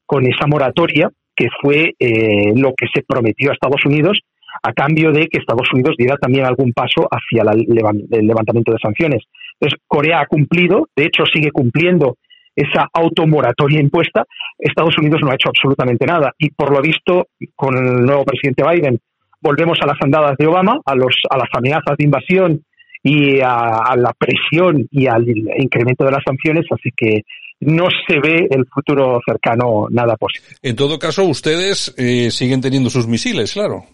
con 0.06 0.26
esa 0.26 0.46
moratoria 0.46 1.08
que 1.34 1.48
fue 1.62 1.94
eh, 1.98 2.52
lo 2.54 2.74
que 2.76 2.86
se 2.92 3.02
prometió 3.06 3.50
a 3.50 3.54
Estados 3.54 3.84
Unidos 3.86 4.20
a 4.62 4.72
cambio 4.72 5.12
de 5.12 5.28
que 5.28 5.38
Estados 5.38 5.72
Unidos 5.72 5.94
diera 5.96 6.16
también 6.16 6.44
algún 6.44 6.72
paso 6.72 7.08
hacia 7.10 7.42
el 7.52 8.26
levantamiento 8.26 8.72
de 8.72 8.78
sanciones. 8.82 9.22
Entonces, 9.54 9.78
Corea 9.86 10.20
ha 10.20 10.26
cumplido, 10.26 10.88
de 10.96 11.06
hecho 11.06 11.24
sigue 11.24 11.50
cumpliendo 11.50 12.16
esa 12.54 12.88
automoratoria 12.92 13.80
impuesta. 13.80 14.24
Estados 14.58 14.98
Unidos 14.98 15.20
no 15.22 15.30
ha 15.30 15.34
hecho 15.34 15.48
absolutamente 15.48 16.04
nada 16.04 16.32
y 16.38 16.50
por 16.50 16.72
lo 16.72 16.82
visto 16.82 17.28
con 17.54 17.76
el 17.76 18.04
nuevo 18.04 18.24
presidente 18.24 18.64
Biden 18.68 18.98
volvemos 19.40 19.78
a 19.80 19.86
las 19.86 19.96
andadas 20.02 20.36
de 20.36 20.46
Obama, 20.46 20.78
a, 20.84 20.94
los, 20.94 21.16
a 21.30 21.38
las 21.38 21.48
amenazas 21.54 21.96
de 21.96 22.04
invasión 22.04 22.60
y 23.02 23.40
a, 23.40 23.96
la 23.96 24.12
presión 24.18 24.86
y 24.90 25.06
al 25.06 25.26
incremento 25.28 26.04
de 26.04 26.12
las 26.12 26.22
sanciones, 26.24 26.66
así 26.70 26.90
que 26.96 27.22
no 27.60 27.88
se 28.06 28.18
ve 28.20 28.46
el 28.50 28.66
futuro 28.66 29.20
cercano 29.26 29.86
nada 29.90 30.16
positivo. 30.16 30.58
En 30.62 30.76
todo 30.76 30.98
caso, 30.98 31.24
ustedes 31.24 31.94
eh, 31.98 32.30
siguen 32.30 32.60
teniendo 32.60 32.90
sus 32.90 33.06
misiles, 33.06 33.52
claro. 33.52 33.84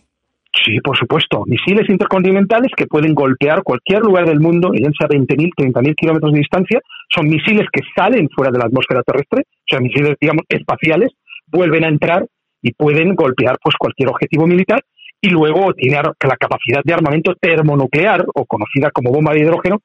Sí, 0.64 0.80
por 0.80 0.96
supuesto. 0.96 1.44
Misiles 1.46 1.88
intercontinentales 1.88 2.72
que 2.76 2.86
pueden 2.86 3.14
golpear 3.14 3.62
cualquier 3.62 4.00
lugar 4.00 4.26
del 4.26 4.40
mundo, 4.40 4.70
ya 4.72 4.88
sea 4.98 5.08
20.000, 5.08 5.50
30.000 5.54 5.94
kilómetros 5.94 6.32
de 6.32 6.38
distancia. 6.38 6.80
Son 7.14 7.28
misiles 7.28 7.66
que 7.72 7.82
salen 7.94 8.28
fuera 8.34 8.50
de 8.50 8.58
la 8.58 8.64
atmósfera 8.64 9.02
terrestre, 9.02 9.42
o 9.42 9.66
sea, 9.68 9.80
misiles, 9.80 10.14
digamos, 10.20 10.44
espaciales, 10.48 11.12
vuelven 11.48 11.84
a 11.84 11.88
entrar 11.88 12.26
y 12.62 12.72
pueden 12.72 13.14
golpear 13.14 13.58
pues 13.62 13.76
cualquier 13.78 14.08
objetivo 14.08 14.46
militar 14.46 14.82
y 15.20 15.28
luego 15.28 15.72
tiene 15.74 15.96
la 15.96 16.36
capacidad 16.36 16.82
de 16.84 16.94
armamento 16.94 17.34
termonuclear 17.40 18.24
o 18.34 18.44
conocida 18.44 18.90
como 18.90 19.12
bomba 19.12 19.32
de 19.32 19.40
hidrógeno, 19.40 19.80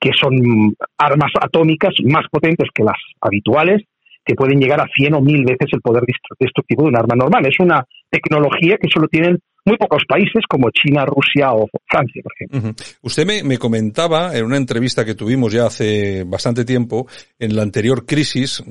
que 0.00 0.10
son 0.18 0.74
armas 0.96 1.32
atómicas 1.40 1.94
más 2.04 2.26
potentes 2.30 2.68
que 2.72 2.84
las 2.84 2.96
habituales, 3.20 3.82
que 4.24 4.34
pueden 4.34 4.60
llegar 4.60 4.80
a 4.80 4.86
100 4.94 5.14
o 5.14 5.20
1000 5.20 5.44
veces 5.44 5.68
el 5.72 5.80
poder 5.80 6.04
destructivo 6.38 6.82
de 6.82 6.88
un 6.88 6.96
arma 6.96 7.16
normal. 7.16 7.46
Es 7.46 7.58
una 7.58 7.84
tecnología 8.10 8.76
que 8.80 8.88
solo 8.92 9.08
tienen 9.08 9.38
muy 9.64 9.76
pocos 9.76 10.02
países 10.08 10.44
como 10.48 10.70
China, 10.70 11.04
Rusia 11.04 11.52
o 11.52 11.68
Francia, 11.86 12.22
por 12.22 12.32
ejemplo. 12.34 12.84
Usted 13.02 13.26
me, 13.26 13.42
me, 13.42 13.58
comentaba 13.58 14.36
en 14.36 14.44
una 14.44 14.56
entrevista 14.56 15.04
que 15.04 15.14
tuvimos 15.14 15.52
ya 15.52 15.66
hace 15.66 16.24
bastante 16.24 16.64
tiempo, 16.64 17.06
en 17.38 17.56
la 17.56 17.62
anterior 17.62 18.06
crisis, 18.06 18.62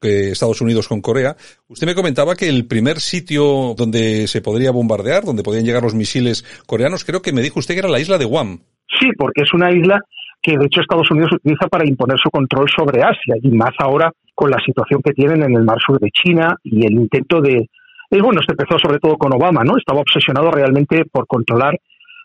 que 0.00 0.30
Estados 0.30 0.60
Unidos 0.60 0.88
con 0.88 1.00
Corea. 1.00 1.36
Usted 1.68 1.86
me 1.86 1.94
comentaba 1.94 2.34
que 2.34 2.48
el 2.48 2.66
primer 2.66 3.00
sitio 3.00 3.74
donde 3.76 4.26
se 4.26 4.40
podría 4.40 4.70
bombardear, 4.70 5.24
donde 5.24 5.42
podían 5.42 5.64
llegar 5.64 5.82
los 5.82 5.94
misiles 5.94 6.44
coreanos, 6.66 7.04
creo 7.04 7.22
que 7.22 7.32
me 7.32 7.42
dijo 7.42 7.58
usted 7.58 7.74
que 7.74 7.80
era 7.80 7.88
la 7.88 8.00
isla 8.00 8.18
de 8.18 8.24
Guam. 8.24 8.60
Sí, 8.98 9.08
porque 9.16 9.42
es 9.42 9.52
una 9.52 9.70
isla 9.70 10.00
que 10.42 10.56
de 10.56 10.66
hecho 10.66 10.80
Estados 10.80 11.10
Unidos 11.10 11.32
utiliza 11.32 11.68
para 11.68 11.86
imponer 11.86 12.18
su 12.18 12.30
control 12.30 12.66
sobre 12.74 13.02
Asia 13.02 13.36
y 13.42 13.50
más 13.50 13.74
ahora 13.78 14.10
con 14.34 14.50
la 14.50 14.58
situación 14.64 15.00
que 15.04 15.12
tienen 15.12 15.42
en 15.42 15.54
el 15.54 15.64
mar 15.64 15.78
sur 15.84 16.00
de 16.00 16.10
China 16.10 16.56
y 16.62 16.86
el 16.86 16.94
intento 16.94 17.40
de 17.40 17.68
y 18.12 18.20
bueno, 18.20 18.40
se 18.44 18.52
empezó 18.52 18.76
sobre 18.76 18.98
todo 18.98 19.16
con 19.16 19.32
Obama, 19.32 19.62
¿no? 19.62 19.76
Estaba 19.76 20.00
obsesionado 20.00 20.50
realmente 20.50 21.04
por 21.12 21.28
controlar 21.28 21.78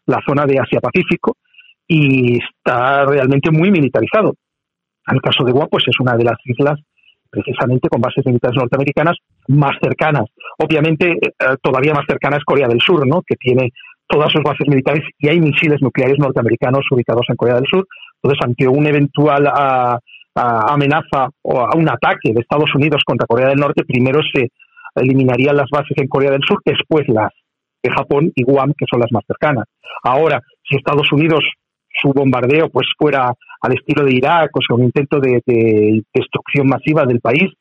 la 0.07 0.19
zona 0.27 0.45
de 0.45 0.59
Asia-Pacífico 0.59 1.37
y 1.87 2.39
está 2.39 3.05
realmente 3.05 3.51
muy 3.51 3.69
militarizado. 3.69 4.33
En 5.07 5.15
el 5.15 5.21
caso 5.21 5.43
de 5.43 5.51
Guam, 5.51 5.67
pues 5.69 5.83
es 5.87 5.99
una 5.99 6.15
de 6.15 6.23
las 6.23 6.37
islas 6.45 6.79
precisamente 7.35 7.89
con 7.89 8.01
bases 8.01 8.25
militares 8.25 8.57
norteamericanas 8.57 9.17
más 9.47 9.75
cercanas. 9.83 10.25
Obviamente, 10.57 11.11
eh, 11.11 11.55
todavía 11.61 11.93
más 11.93 12.05
cercana 12.07 12.37
es 12.37 12.43
Corea 12.43 12.67
del 12.67 12.79
Sur, 12.79 13.05
¿no? 13.05 13.21
que 13.27 13.35
tiene 13.35 13.71
todas 14.07 14.31
sus 14.31 14.41
bases 14.43 14.67
militares 14.67 15.03
y 15.19 15.29
hay 15.29 15.39
misiles 15.39 15.81
nucleares 15.81 16.17
norteamericanos 16.19 16.85
ubicados 16.91 17.25
en 17.29 17.35
Corea 17.35 17.55
del 17.55 17.67
Sur. 17.69 17.85
Entonces, 18.21 18.39
ante 18.45 18.67
una 18.67 18.89
eventual 18.89 19.47
ah, 19.47 19.99
ah, 20.35 20.65
amenaza 20.69 21.29
o 21.41 21.59
a 21.59 21.75
un 21.75 21.89
ataque 21.89 22.31
de 22.33 22.41
Estados 22.41 22.73
Unidos 22.75 23.01
contra 23.05 23.27
Corea 23.27 23.49
del 23.49 23.59
Norte, 23.59 23.83
primero 23.83 24.21
se 24.33 24.49
eliminarían 24.95 25.57
las 25.57 25.69
bases 25.71 25.97
en 25.97 26.07
Corea 26.07 26.31
del 26.31 26.43
Sur, 26.47 26.61
después 26.63 27.03
las 27.07 27.31
de 27.83 27.91
Japón 27.91 28.31
y 28.33 28.43
Guam, 28.43 28.73
que 28.77 28.85
son 28.89 28.99
las 28.99 29.11
más 29.11 29.23
cercanas. 29.27 29.65
Ahora, 30.03 30.41
si 30.63 30.77
Estados 30.77 31.11
Unidos 31.11 31.43
su 32.01 32.11
bombardeo 32.13 32.69
pues 32.69 32.87
fuera 32.97 33.33
al 33.61 33.73
estilo 33.73 34.05
de 34.05 34.15
Irak, 34.15 34.51
o 34.55 34.59
sea, 34.61 34.75
un 34.75 34.83
intento 34.83 35.19
de, 35.19 35.41
destrucción 36.13 36.67
masiva 36.67 37.05
del 37.05 37.19
país. 37.19 37.51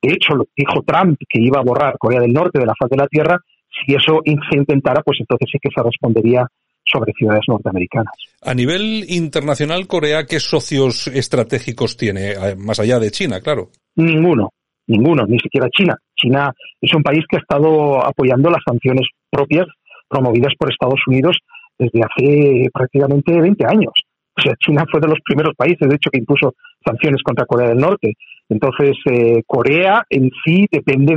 De 0.00 0.12
hecho, 0.12 0.34
lo 0.34 0.46
dijo 0.56 0.82
Trump 0.82 1.18
que 1.28 1.40
iba 1.40 1.60
a 1.60 1.64
borrar 1.64 1.98
Corea 1.98 2.20
del 2.20 2.32
Norte 2.32 2.58
de 2.58 2.66
la 2.66 2.74
faz 2.78 2.90
de 2.90 2.96
la 2.96 3.06
Tierra. 3.06 3.38
Si 3.84 3.94
eso 3.94 4.20
se 4.24 4.58
intentara, 4.58 5.02
pues 5.02 5.18
entonces 5.20 5.48
sí 5.50 5.58
que 5.60 5.70
se 5.74 5.82
respondería 5.82 6.46
sobre 6.84 7.12
ciudades 7.12 7.42
norteamericanas. 7.48 8.12
A 8.42 8.54
nivel 8.54 9.04
internacional, 9.08 9.86
Corea, 9.86 10.24
¿qué 10.26 10.40
socios 10.40 11.06
estratégicos 11.06 11.96
tiene, 11.96 12.32
eh, 12.32 12.56
más 12.56 12.80
allá 12.80 12.98
de 12.98 13.10
China, 13.10 13.40
claro? 13.40 13.68
Ninguno, 13.96 14.50
ninguno, 14.88 15.24
ni 15.26 15.38
siquiera 15.38 15.68
China. 15.70 15.96
China 16.16 16.52
es 16.80 16.92
un 16.94 17.02
país 17.02 17.24
que 17.28 17.36
ha 17.36 17.40
estado 17.40 18.04
apoyando 18.04 18.50
las 18.50 18.62
sanciones 18.66 19.06
propias 19.30 19.66
promovidas 20.08 20.52
por 20.58 20.70
Estados 20.70 21.00
Unidos 21.06 21.36
desde 21.78 22.00
hace 22.00 22.68
prácticamente 22.72 23.40
20 23.40 23.66
años. 23.66 23.92
O 24.36 24.40
sea, 24.40 24.54
China 24.58 24.84
fue 24.90 25.00
de 25.00 25.08
los 25.08 25.18
primeros 25.24 25.54
países, 25.56 25.88
de 25.88 25.94
hecho, 25.94 26.10
que 26.10 26.18
impuso 26.18 26.54
sanciones 26.84 27.22
contra 27.22 27.44
Corea 27.44 27.68
del 27.68 27.78
Norte. 27.78 28.14
Entonces, 28.48 28.96
eh, 29.10 29.42
Corea 29.46 30.04
en 30.08 30.30
sí 30.44 30.66
depende 30.70 31.16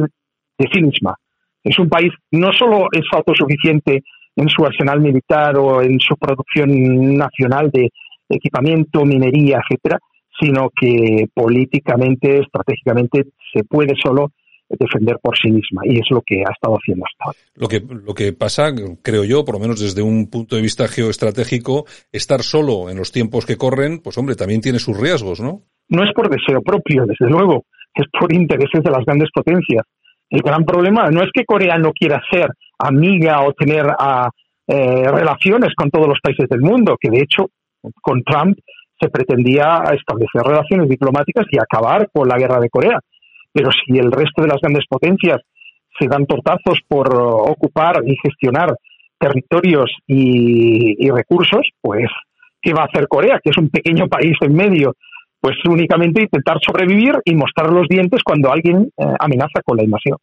de 0.57 0.67
sí 0.71 0.81
misma. 0.81 1.15
Es 1.63 1.79
un 1.79 1.89
país, 1.89 2.11
no 2.31 2.51
solo 2.53 2.87
es 2.91 3.05
autosuficiente 3.11 4.03
en 4.35 4.49
su 4.49 4.65
arsenal 4.65 4.99
militar 4.99 5.57
o 5.57 5.81
en 5.81 5.99
su 5.99 6.15
producción 6.17 7.17
nacional 7.17 7.71
de 7.71 7.89
equipamiento, 8.29 9.05
minería, 9.05 9.61
etcétera, 9.63 9.99
sino 10.39 10.69
que 10.69 11.25
políticamente, 11.33 12.39
estratégicamente, 12.39 13.25
se 13.53 13.63
puede 13.63 13.93
solo 13.95 14.31
defender 14.69 15.17
por 15.21 15.37
sí 15.37 15.51
misma 15.51 15.81
y 15.85 15.99
es 15.99 16.07
lo 16.09 16.21
que 16.25 16.39
ha 16.39 16.51
estado 16.51 16.75
haciendo 16.75 17.05
hasta 17.05 17.25
ahora. 17.25 17.37
Lo 17.55 17.67
que, 17.67 17.81
lo 17.81 18.13
que 18.13 18.33
pasa, 18.33 18.73
creo 19.01 19.23
yo, 19.23 19.45
por 19.45 19.55
lo 19.55 19.61
menos 19.61 19.79
desde 19.79 20.01
un 20.01 20.29
punto 20.29 20.55
de 20.55 20.61
vista 20.61 20.87
geoestratégico, 20.87 21.85
estar 22.11 22.41
solo 22.41 22.89
en 22.89 22.97
los 22.97 23.11
tiempos 23.11 23.45
que 23.45 23.57
corren, 23.57 23.99
pues 23.99 24.17
hombre, 24.17 24.35
también 24.35 24.61
tiene 24.61 24.79
sus 24.79 24.99
riesgos, 24.99 25.39
¿no? 25.39 25.61
No 25.89 26.03
es 26.03 26.11
por 26.13 26.29
deseo 26.29 26.61
propio, 26.61 27.05
desde 27.05 27.29
luego, 27.29 27.65
es 27.93 28.05
por 28.19 28.33
intereses 28.33 28.83
de 28.83 28.91
las 28.91 29.05
grandes 29.05 29.29
potencias. 29.33 29.83
El 30.29 30.41
gran 30.41 30.65
problema 30.65 31.05
no 31.11 31.21
es 31.21 31.29
que 31.33 31.45
Corea 31.45 31.77
no 31.77 31.91
quiera 31.91 32.21
ser 32.31 32.47
amiga 32.79 33.41
o 33.43 33.53
tener 33.53 33.85
a, 33.87 34.29
eh, 34.67 35.03
relaciones 35.11 35.73
con 35.75 35.91
todos 35.91 36.07
los 36.07 36.19
países 36.21 36.49
del 36.49 36.61
mundo, 36.61 36.97
que 36.99 37.11
de 37.11 37.21
hecho 37.21 37.49
con 38.01 38.23
Trump 38.23 38.57
se 38.99 39.09
pretendía 39.09 39.83
establecer 39.93 40.41
relaciones 40.41 40.89
diplomáticas 40.89 41.45
y 41.51 41.59
acabar 41.59 42.09
con 42.11 42.27
la 42.27 42.37
guerra 42.37 42.59
de 42.59 42.69
Corea. 42.69 42.99
Pero 43.55 43.69
si 43.71 43.97
el 43.97 44.11
resto 44.11 44.41
de 44.41 44.49
las 44.49 44.59
grandes 44.59 44.85
potencias 44.85 45.39
se 45.97 46.07
dan 46.09 46.25
tortazos 46.25 46.79
por 46.89 47.07
ocupar 47.15 48.01
y 48.05 48.17
gestionar 48.21 48.75
territorios 49.17 49.89
y, 50.05 51.09
recursos, 51.09 51.65
pues, 51.79 52.09
¿qué 52.61 52.73
va 52.73 52.81
a 52.81 52.87
hacer 52.87 53.07
Corea? 53.07 53.39
Que 53.41 53.51
es 53.51 53.57
un 53.57 53.69
pequeño 53.69 54.09
país 54.09 54.35
en 54.41 54.53
medio 54.53 54.95
pues 55.45 55.57
únicamente 55.69 56.23
intentar 56.23 56.57
sobrevivir 56.65 57.13
y 57.23 57.35
mostrar 57.35 57.71
los 57.71 57.87
dientes 57.87 58.21
cuando 58.25 58.51
alguien 58.51 58.89
eh, 58.97 59.05
amenaza 59.19 59.61
con 59.63 59.77
la 59.77 59.83
invasión. 59.83 60.17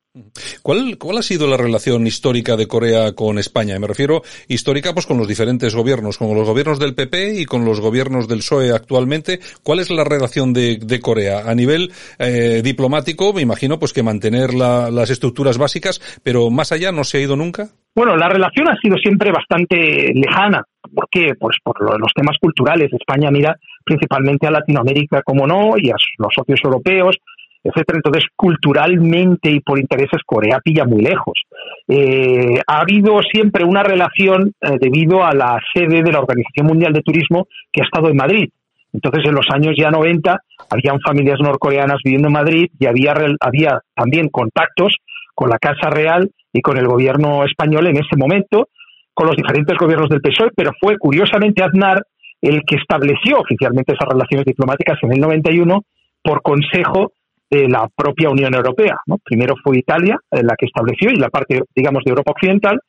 ¿Cuál, 0.65 0.99
¿Cuál 0.99 1.19
ha 1.19 1.23
sido 1.23 1.47
la 1.47 1.57
relación 1.57 2.09
histórica 2.09 2.57
de 2.57 2.67
Corea 2.67 3.13
con 3.13 3.39
España? 3.39 3.79
Me 3.79 3.87
refiero 3.87 4.23
histórica 4.49 4.93
pues 4.95 5.07
con 5.07 5.19
los 5.19 5.29
diferentes 5.29 5.77
gobiernos, 5.77 6.19
con 6.19 6.35
los 6.35 6.49
gobiernos 6.49 6.81
del 6.81 6.97
PP 6.97 7.41
y 7.41 7.45
con 7.45 7.65
los 7.65 7.81
gobiernos 7.81 8.27
del 8.27 8.39
PSOE 8.39 8.73
actualmente. 8.73 9.39
¿Cuál 9.63 9.79
es 9.79 9.91
la 9.91 10.03
relación 10.03 10.53
de, 10.53 10.79
de 10.79 11.01
Corea? 11.01 11.49
A 11.49 11.55
nivel 11.55 11.93
eh, 12.19 12.61
diplomático, 12.65 13.33
me 13.33 13.43
imagino 13.43 13.79
pues 13.79 13.93
que 13.93 14.03
mantener 14.03 14.55
la, 14.55 14.91
las 14.91 15.09
estructuras 15.11 15.57
básicas, 15.57 16.01
pero 16.25 16.51
más 16.51 16.73
allá 16.73 16.91
no 16.91 17.05
se 17.05 17.19
ha 17.19 17.21
ido 17.21 17.37
nunca. 17.37 17.69
Bueno, 17.95 18.17
la 18.17 18.29
relación 18.29 18.69
ha 18.69 18.77
sido 18.81 18.97
siempre 18.97 19.31
bastante 19.31 20.13
lejana. 20.15 20.65
¿Por 20.93 21.09
qué? 21.09 21.35
Pues 21.39 21.59
por 21.63 21.81
los 21.81 22.13
temas 22.13 22.37
culturales. 22.41 22.93
España 22.93 23.31
mira 23.31 23.57
principalmente 23.85 24.47
a 24.47 24.51
Latinoamérica, 24.51 25.23
como 25.23 25.47
no, 25.47 25.73
y 25.77 25.91
a 25.91 25.97
los 26.19 26.35
socios 26.35 26.61
europeos, 26.65 27.17
etcétera. 27.65 27.99
Entonces, 27.99 28.25
culturalmente 28.35 29.51
y 29.51 29.61
por 29.61 29.79
intereses, 29.79 30.21
Corea 30.27 30.61
pilla 30.61 30.85
muy 30.85 31.03
lejos. 31.03 31.43
Eh, 31.89 32.61
ha 32.67 32.81
habido 32.81 33.21
siempre 33.23 33.65
una 33.65 33.83
relación 33.83 34.53
eh, 34.61 34.79
debido 34.81 35.25
a 35.25 35.33
la 35.33 35.59
sede 35.75 36.03
de 36.03 36.13
la 36.13 36.21
Organización 36.21 36.67
Mundial 36.67 36.93
de 36.93 37.03
Turismo 37.03 37.47
que 37.73 37.83
ha 37.83 37.85
estado 37.85 38.09
en 38.09 38.17
Madrid. 38.17 38.49
Entonces, 38.93 39.25
en 39.27 39.35
los 39.35 39.47
años 39.51 39.75
ya 39.77 39.91
90, 39.91 40.39
habían 40.71 41.01
familias 41.01 41.39
norcoreanas 41.41 41.99
viviendo 42.05 42.29
en 42.29 42.35
Madrid 42.35 42.67
y 42.79 42.87
había, 42.87 43.15
había 43.41 43.81
también 43.95 44.29
contactos 44.29 44.97
con 45.35 45.49
la 45.49 45.59
Casa 45.59 45.89
Real 45.89 46.31
y 46.53 46.61
con 46.61 46.77
el 46.77 46.87
gobierno 46.87 47.45
español 47.45 47.87
en 47.87 47.97
ese 47.97 48.17
momento, 48.17 48.69
con 49.15 49.27
los 49.27 49.37
diferentes 49.37 49.77
gobiernos 49.79 50.11
del 50.11 50.21
PSOE, 50.21 50.51
pero 50.55 50.73
fue 50.79 50.99
curiosamente 50.99 51.63
Aznar 51.63 52.03
el 52.43 52.63
que 52.67 52.77
estableció 52.77 53.39
oficialmente 53.39 53.95
esas 53.95 54.09
relaciones 54.09 54.45
diplomáticas 54.45 54.99
en 55.03 55.13
el 55.13 55.21
91 55.21 55.83
por 56.23 56.43
consejo 56.43 57.13
de 57.49 57.69
la 57.69 57.89
propia 57.95 58.31
Unión 58.31 58.55
Europea. 58.55 58.97
¿no? 59.07 59.19
Primero 59.23 59.55
fue 59.63 59.79
Italia 59.79 60.17
la 60.31 60.55
que 60.59 60.67
estableció 60.67 61.11
y 61.11 61.17
la 61.17 61.29
parte, 61.29 61.61
digamos, 61.75 62.03
de 62.05 62.11
Europa 62.11 62.33
Occidental, 62.33 62.81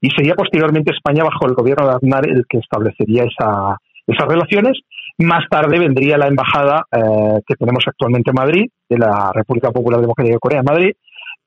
y 0.00 0.10
sería 0.10 0.34
posteriormente 0.34 0.92
España 0.92 1.24
bajo 1.24 1.46
el 1.46 1.54
gobierno 1.54 1.88
de 1.88 1.94
Aznar 1.94 2.28
el 2.28 2.44
que 2.48 2.58
establecería 2.58 3.24
esa, 3.24 3.78
esas 4.06 4.28
relaciones. 4.28 4.78
Más 5.18 5.44
tarde 5.50 5.78
vendría 5.78 6.18
la 6.18 6.28
embajada 6.28 6.84
eh, 6.92 7.40
que 7.46 7.54
tenemos 7.56 7.82
actualmente 7.86 8.30
en 8.30 8.36
Madrid, 8.36 8.66
de 8.88 8.98
la 8.98 9.32
República 9.34 9.72
Popular 9.72 10.00
Democrática 10.00 10.34
de 10.34 10.40
Corea 10.40 10.60
en 10.60 10.64
Madrid. 10.64 10.92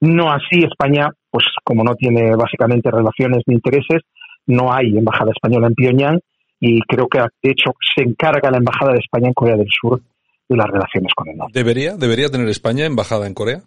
No 0.02 0.32
así 0.32 0.66
España, 0.66 1.10
pues 1.30 1.46
como 1.64 1.84
no 1.84 1.94
tiene 1.96 2.36
básicamente 2.36 2.90
relaciones 2.92 3.44
ni 3.46 3.56
intereses, 3.56 4.02
no 4.48 4.74
hay 4.74 4.98
embajada 4.98 5.32
española 5.32 5.68
en 5.68 5.76
Pyongyang 5.76 6.20
y 6.62 6.80
creo 6.82 7.08
que 7.08 7.20
de 7.20 7.52
hecho 7.52 7.74
se 7.96 8.04
encarga 8.04 8.52
la 8.52 8.60
embajada 8.60 8.94
de 8.94 9.00
España 9.00 9.28
en 9.28 9.34
Corea 9.34 9.58
del 9.58 9.68
Sur 9.70 10.00
de 10.48 10.56
las 10.56 10.68
relaciones 10.68 11.12
con 11.16 11.28
el 11.28 11.36
norte. 11.36 11.58
¿Debería, 11.58 11.98
debería 11.98 12.30
tener 12.30 12.48
España 12.48 12.86
embajada 12.86 13.26
en 13.26 13.34
Corea? 13.34 13.64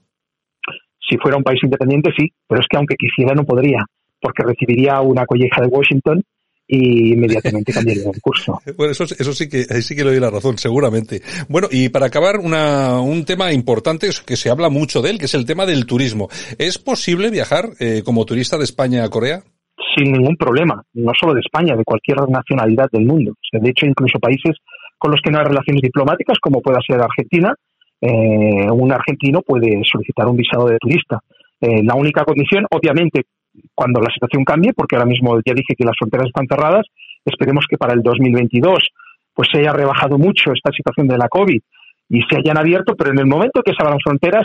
Si 1.06 1.18
fuera 1.18 1.36
un 1.36 1.42
país 1.42 1.60
independiente, 1.62 2.10
sí, 2.16 2.32
pero 2.48 2.60
es 2.60 2.66
que 2.70 2.76
aunque 2.76 2.94
quisiera 2.94 3.34
no 3.34 3.44
podría, 3.44 3.84
porque 4.20 4.44
recibiría 4.44 5.00
una 5.00 5.26
colleja 5.26 5.60
de 5.60 5.66
Washington 5.66 6.22
y 6.68 7.12
inmediatamente 7.14 7.72
cambiaría 7.74 8.10
el 8.14 8.20
curso. 8.22 8.60
Bueno, 8.76 8.92
eso, 8.92 9.04
eso 9.04 9.32
sí 9.34 9.48
que 9.48 9.64
sí 9.82 9.96
que 9.96 10.04
le 10.04 10.12
doy 10.12 10.20
la 10.20 10.30
razón, 10.30 10.56
seguramente. 10.56 11.20
Bueno, 11.48 11.68
y 11.70 11.88
para 11.88 12.06
acabar, 12.06 12.38
una, 12.38 13.00
un 13.00 13.24
tema 13.24 13.52
importante 13.52 14.08
que 14.24 14.36
se 14.36 14.50
habla 14.50 14.68
mucho 14.68 15.02
de 15.02 15.10
él, 15.10 15.18
que 15.18 15.26
es 15.26 15.34
el 15.34 15.46
tema 15.46 15.66
del 15.66 15.84
turismo. 15.84 16.28
¿Es 16.58 16.78
posible 16.78 17.30
viajar 17.30 17.70
eh, 17.80 18.02
como 18.04 18.24
turista 18.24 18.56
de 18.56 18.64
España 18.64 19.04
a 19.04 19.10
Corea? 19.10 19.42
Sin 19.96 20.12
ningún 20.12 20.36
problema, 20.36 20.82
no 20.94 21.12
solo 21.18 21.34
de 21.34 21.40
España, 21.40 21.76
de 21.76 21.84
cualquier 21.84 22.18
nacionalidad 22.28 22.88
del 22.90 23.06
mundo. 23.06 23.34
de 23.52 23.70
hecho, 23.70 23.86
incluso 23.86 24.18
países 24.18 24.56
con 24.98 25.10
los 25.10 25.20
que 25.20 25.30
no 25.30 25.38
hay 25.38 25.44
relaciones 25.44 25.82
diplomáticas, 25.82 26.38
como 26.40 26.60
pueda 26.60 26.80
ser 26.86 27.00
Argentina, 27.00 27.54
eh, 28.00 28.70
un 28.70 28.92
argentino 28.92 29.42
puede 29.42 29.80
solicitar 29.84 30.26
un 30.26 30.36
visado 30.36 30.66
de 30.66 30.78
turista. 30.78 31.20
Eh, 31.60 31.82
la 31.82 31.94
única 31.94 32.24
condición, 32.24 32.66
obviamente, 32.70 33.22
cuando 33.74 34.00
la 34.00 34.10
situación 34.12 34.44
cambie, 34.44 34.72
porque 34.74 34.96
ahora 34.96 35.08
mismo 35.08 35.38
ya 35.44 35.54
dije 35.54 35.74
que 35.76 35.84
las 35.84 35.96
fronteras 35.98 36.26
están 36.26 36.46
cerradas, 36.46 36.86
esperemos 37.24 37.66
que 37.68 37.78
para 37.78 37.94
el 37.94 38.02
2022 38.02 38.78
pues 39.32 39.48
se 39.50 39.58
haya 39.58 39.72
rebajado 39.72 40.16
mucho 40.18 40.52
esta 40.52 40.70
situación 40.70 41.08
de 41.08 41.18
la 41.18 41.28
COVID 41.28 41.60
y 42.08 42.22
se 42.22 42.36
hayan 42.36 42.58
abierto, 42.58 42.94
pero 42.94 43.10
en 43.10 43.18
el 43.18 43.26
momento 43.26 43.62
que 43.62 43.72
se 43.72 43.82
abran 43.82 43.98
fronteras, 44.02 44.44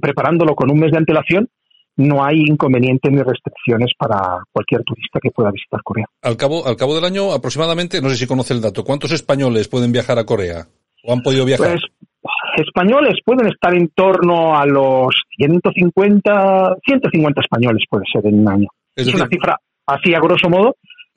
preparándolo 0.00 0.54
con 0.54 0.70
un 0.70 0.78
mes 0.78 0.92
de 0.92 0.98
antelación, 0.98 1.48
no 1.98 2.24
hay 2.24 2.44
inconvenientes 2.46 3.10
ni 3.12 3.20
restricciones 3.22 3.92
para 3.98 4.38
cualquier 4.52 4.82
turista 4.84 5.18
que 5.20 5.30
pueda 5.30 5.50
visitar 5.50 5.82
Corea. 5.82 6.06
Al 6.22 6.36
cabo, 6.36 6.66
al 6.66 6.76
cabo 6.76 6.94
del 6.94 7.04
año, 7.04 7.32
aproximadamente, 7.32 8.00
no 8.00 8.08
sé 8.08 8.16
si 8.16 8.26
conoce 8.26 8.54
el 8.54 8.60
dato, 8.60 8.84
¿cuántos 8.84 9.12
españoles 9.12 9.68
pueden 9.68 9.90
viajar 9.90 10.18
a 10.18 10.24
Corea? 10.24 10.66
¿O 11.04 11.12
han 11.12 11.22
podido 11.22 11.44
viajar? 11.44 11.70
Pues, 11.70 11.82
españoles 12.56 13.18
pueden 13.24 13.48
estar 13.48 13.74
en 13.74 13.88
torno 13.88 14.56
a 14.56 14.64
los 14.64 15.14
150, 15.36 16.76
150 16.84 17.40
españoles 17.40 17.84
puede 17.90 18.04
ser 18.12 18.26
en 18.26 18.40
un 18.40 18.48
año. 18.48 18.68
Es, 18.94 19.12
una 19.12 19.26
cifra 19.26 19.56
así 19.86 20.14
a 20.14 20.20
grosso 20.20 20.48
modo 20.48 20.76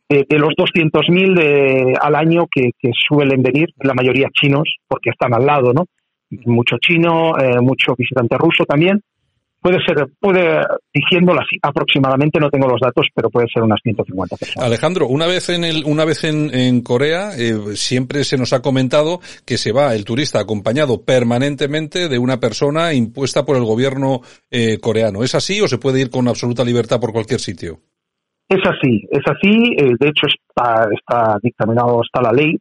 de, 0.09 0.39
los 0.39 0.53
200.000 0.55 1.97
al 2.01 2.15
año 2.15 2.47
que, 2.51 2.71
suelen 3.07 3.41
venir, 3.41 3.69
la 3.77 3.93
mayoría 3.93 4.29
chinos, 4.33 4.77
porque 4.87 5.11
están 5.11 5.33
al 5.33 5.45
lado, 5.45 5.73
¿no? 5.73 5.85
Mucho 6.45 6.77
chino, 6.81 7.37
eh, 7.37 7.59
mucho 7.61 7.93
visitante 7.97 8.37
ruso 8.37 8.65
también, 8.65 9.01
puede 9.61 9.77
ser, 9.85 10.07
puede, 10.19 10.65
diciéndolo 10.93 11.39
así, 11.39 11.57
aproximadamente, 11.61 12.39
no 12.39 12.49
tengo 12.49 12.67
los 12.67 12.81
datos, 12.81 13.07
pero 13.13 13.29
puede 13.29 13.47
ser 13.53 13.63
unas 13.63 13.79
150 13.83 14.35
personas. 14.35 14.65
Alejandro, 14.65 15.07
una 15.07 15.27
vez 15.27 15.49
en 15.49 15.63
el, 15.63 15.83
una 15.85 16.03
vez 16.03 16.23
en, 16.23 16.53
en 16.53 16.81
Corea, 16.81 17.31
eh, 17.37 17.75
siempre 17.75 18.23
se 18.23 18.37
nos 18.37 18.53
ha 18.53 18.61
comentado 18.61 19.19
que 19.45 19.57
se 19.57 19.71
va 19.71 19.93
el 19.93 20.03
turista 20.03 20.39
acompañado 20.39 21.05
permanentemente 21.05 22.09
de 22.09 22.17
una 22.17 22.39
persona 22.39 22.93
impuesta 22.93 23.45
por 23.45 23.55
el 23.55 23.63
gobierno 23.63 24.21
eh, 24.49 24.79
coreano. 24.79 25.23
¿Es 25.23 25.35
así 25.35 25.61
o 25.61 25.67
se 25.67 25.77
puede 25.77 26.01
ir 26.01 26.09
con 26.09 26.27
absoluta 26.27 26.65
libertad 26.65 26.99
por 26.99 27.13
cualquier 27.13 27.39
sitio? 27.39 27.79
Es 28.49 28.61
así, 28.65 29.07
es 29.11 29.23
así. 29.27 29.75
Eh, 29.77 29.93
de 29.97 30.09
hecho, 30.09 30.27
está, 30.27 30.87
está 30.91 31.37
dictaminado, 31.41 32.01
está 32.03 32.21
la 32.21 32.33
ley, 32.33 32.57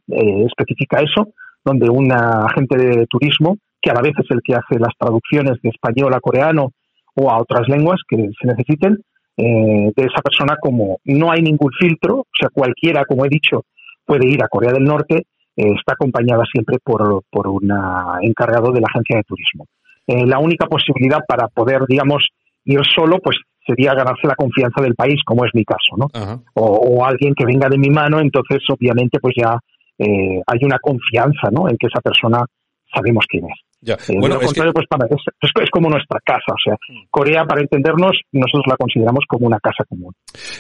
especifica 0.47 1.01
eso, 1.01 1.33
donde 1.65 1.89
un 1.89 2.13
agente 2.13 2.77
de 2.77 3.07
turismo, 3.07 3.57
que 3.81 3.91
a 3.91 3.95
la 3.95 4.03
vez 4.03 4.13
es 4.19 4.31
el 4.31 4.41
que 4.45 4.55
hace 4.55 4.79
las 4.79 4.93
traducciones 4.99 5.61
de 5.63 5.71
español 5.71 6.13
a 6.15 6.21
coreano 6.21 6.73
o 7.15 7.31
a 7.31 7.41
otras 7.41 7.69
lenguas 7.69 8.01
que 8.09 8.17
se 8.17 8.47
necesiten 8.47 8.99
eh, 9.43 9.91
de 9.97 10.03
esa 10.05 10.21
persona 10.23 10.57
como 10.61 10.99
no 11.05 11.33
hay 11.33 11.41
ningún 11.41 11.71
filtro, 11.79 12.19
o 12.19 12.37
sea, 12.39 12.51
cualquiera, 12.53 13.05
como 13.07 13.25
he 13.25 13.29
dicho, 13.29 13.65
puede 14.05 14.29
ir 14.29 14.43
a 14.43 14.49
Corea 14.49 14.73
del 14.73 14.85
Norte, 14.85 15.25
eh, 15.57 15.73
está 15.79 15.95
acompañada 15.95 16.45
siempre 16.53 16.77
por, 16.83 17.23
por 17.31 17.49
un 17.49 17.73
encargado 18.21 18.71
de 18.73 18.81
la 18.81 18.89
agencia 18.91 19.17
de 19.17 19.23
turismo. 19.23 19.67
Eh, 20.07 20.27
la 20.27 20.39
única 20.41 20.67
posibilidad 20.67 21.21
para 21.27 21.49
poder, 21.49 21.87
digamos, 21.89 22.29
ir 22.65 22.81
solo, 22.95 23.19
pues 23.23 23.39
sería 23.67 23.95
ganarse 23.95 24.27
la 24.27 24.35
confianza 24.35 24.83
del 24.83 24.95
país, 24.95 25.23
como 25.25 25.47
es 25.47 25.53
mi 25.55 25.65
caso, 25.65 25.97
¿no? 25.97 26.09
O, 26.55 26.65
o, 26.65 27.05
alguien 27.07 27.35
que 27.35 27.47
venga 27.47 27.69
de 27.69 27.79
mi 27.79 27.89
mano, 27.89 28.21
entonces 28.21 28.59
obviamente 28.69 29.21
pues 29.21 29.35
ya 29.37 29.59
hay 29.99 30.65
una 30.65 30.79
confianza, 30.79 31.51
¿no? 31.53 31.69
En 31.69 31.77
que 31.77 31.87
esa 31.87 32.01
persona 32.01 32.45
sabemos 32.93 33.25
quién 33.29 33.45
es. 33.45 33.70
Ya. 33.83 33.97
Bueno, 34.19 34.37
es, 34.41 34.53
pues, 34.53 35.53
es, 35.63 35.71
como 35.71 35.89
nuestra 35.89 36.21
casa. 36.25 36.53
O 36.53 36.63
sea, 36.63 36.75
mm. 36.75 37.07
Corea, 37.11 37.45
para 37.45 37.63
entendernos, 37.63 38.21
nosotros 38.33 38.65
la 38.67 38.77
consideramos 38.77 39.25
como 39.27 39.47
una 39.47 39.59
casa 39.59 39.85
común. 39.89 40.13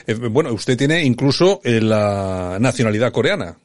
Eh, 0.06 0.14
bueno, 0.30 0.52
usted 0.52 0.76
tiene 0.76 1.04
incluso 1.04 1.60
eh, 1.64 1.80
la 1.82 2.56
nacionalidad 2.58 3.12
coreana. 3.12 3.56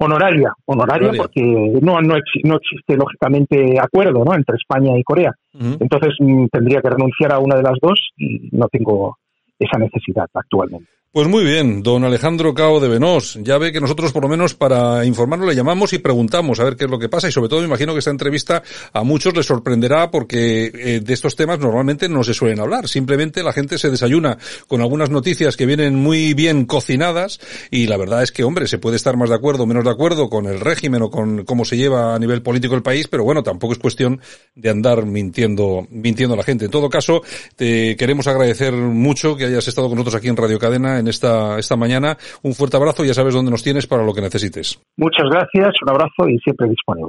Honoraria, 0.00 0.52
honoraria, 0.64 1.10
porque 1.16 1.42
no, 1.42 2.00
no, 2.00 2.14
existe 2.16 2.96
lógicamente 2.96 3.80
acuerdo 3.80 4.24
¿no? 4.24 4.32
entre 4.32 4.54
España 4.56 4.96
y 4.96 5.02
Corea. 5.02 5.32
Entonces 5.52 6.14
mm, 6.20 6.46
tendría 6.52 6.80
que 6.80 6.90
renunciar 6.90 7.32
a 7.32 7.40
una 7.40 7.56
de 7.56 7.64
las 7.64 7.74
dos 7.82 7.98
y 8.16 8.48
no 8.52 8.68
tengo 8.68 9.18
esa 9.58 9.76
necesidad 9.76 10.26
actualmente. 10.32 10.88
Pues 11.10 11.26
muy 11.26 11.42
bien, 11.42 11.82
don 11.82 12.04
Alejandro 12.04 12.52
Cao 12.52 12.80
de 12.80 12.88
Venós. 12.88 13.38
Ya 13.42 13.56
ve 13.56 13.72
que 13.72 13.80
nosotros 13.80 14.12
por 14.12 14.24
lo 14.24 14.28
menos 14.28 14.52
para 14.52 15.06
informarnos 15.06 15.48
le 15.48 15.54
llamamos 15.54 15.94
y 15.94 15.98
preguntamos 16.00 16.60
a 16.60 16.64
ver 16.64 16.76
qué 16.76 16.84
es 16.84 16.90
lo 16.90 16.98
que 16.98 17.08
pasa 17.08 17.26
y 17.26 17.32
sobre 17.32 17.48
todo 17.48 17.60
me 17.60 17.66
imagino 17.66 17.94
que 17.94 18.00
esta 18.00 18.10
entrevista 18.10 18.62
a 18.92 19.04
muchos 19.04 19.34
les 19.34 19.46
sorprenderá 19.46 20.10
porque 20.10 20.66
eh, 20.66 21.00
de 21.02 21.14
estos 21.14 21.34
temas 21.34 21.60
normalmente 21.60 22.10
no 22.10 22.22
se 22.24 22.34
suelen 22.34 22.60
hablar. 22.60 22.88
Simplemente 22.88 23.42
la 23.42 23.54
gente 23.54 23.78
se 23.78 23.88
desayuna 23.88 24.36
con 24.66 24.82
algunas 24.82 25.08
noticias 25.08 25.56
que 25.56 25.64
vienen 25.64 25.94
muy 25.94 26.34
bien 26.34 26.66
cocinadas 26.66 27.40
y 27.70 27.86
la 27.86 27.96
verdad 27.96 28.22
es 28.22 28.30
que, 28.30 28.44
hombre, 28.44 28.68
se 28.68 28.76
puede 28.76 28.96
estar 28.96 29.16
más 29.16 29.30
de 29.30 29.36
acuerdo 29.36 29.62
o 29.62 29.66
menos 29.66 29.84
de 29.84 29.90
acuerdo 29.90 30.28
con 30.28 30.44
el 30.44 30.60
régimen 30.60 31.00
o 31.00 31.10
con 31.10 31.46
cómo 31.46 31.64
se 31.64 31.78
lleva 31.78 32.14
a 32.14 32.18
nivel 32.18 32.42
político 32.42 32.74
el 32.74 32.82
país, 32.82 33.08
pero 33.08 33.24
bueno, 33.24 33.42
tampoco 33.42 33.72
es 33.72 33.78
cuestión 33.78 34.20
de 34.54 34.68
andar 34.68 35.06
mintiendo, 35.06 35.86
mintiendo 35.88 36.34
a 36.34 36.36
la 36.36 36.44
gente. 36.44 36.66
En 36.66 36.70
todo 36.70 36.90
caso, 36.90 37.22
te 37.56 37.96
queremos 37.96 38.26
agradecer 38.26 38.74
mucho 38.74 39.36
que 39.36 39.46
hayas 39.46 39.66
estado 39.68 39.88
con 39.88 39.96
nosotros 39.96 40.16
aquí 40.16 40.28
en 40.28 40.36
Radio 40.36 40.58
Cadena 40.58 40.97
en 40.98 41.08
esta, 41.08 41.58
esta 41.58 41.76
mañana. 41.76 42.16
Un 42.42 42.54
fuerte 42.54 42.76
abrazo 42.76 43.04
ya 43.04 43.14
sabes 43.14 43.34
dónde 43.34 43.50
nos 43.50 43.62
tienes 43.62 43.86
para 43.86 44.04
lo 44.04 44.12
que 44.12 44.20
necesites. 44.20 44.80
Muchas 44.96 45.28
gracias, 45.30 45.74
un 45.82 45.90
abrazo 45.90 46.28
y 46.28 46.38
siempre 46.38 46.68
disponible. 46.68 47.06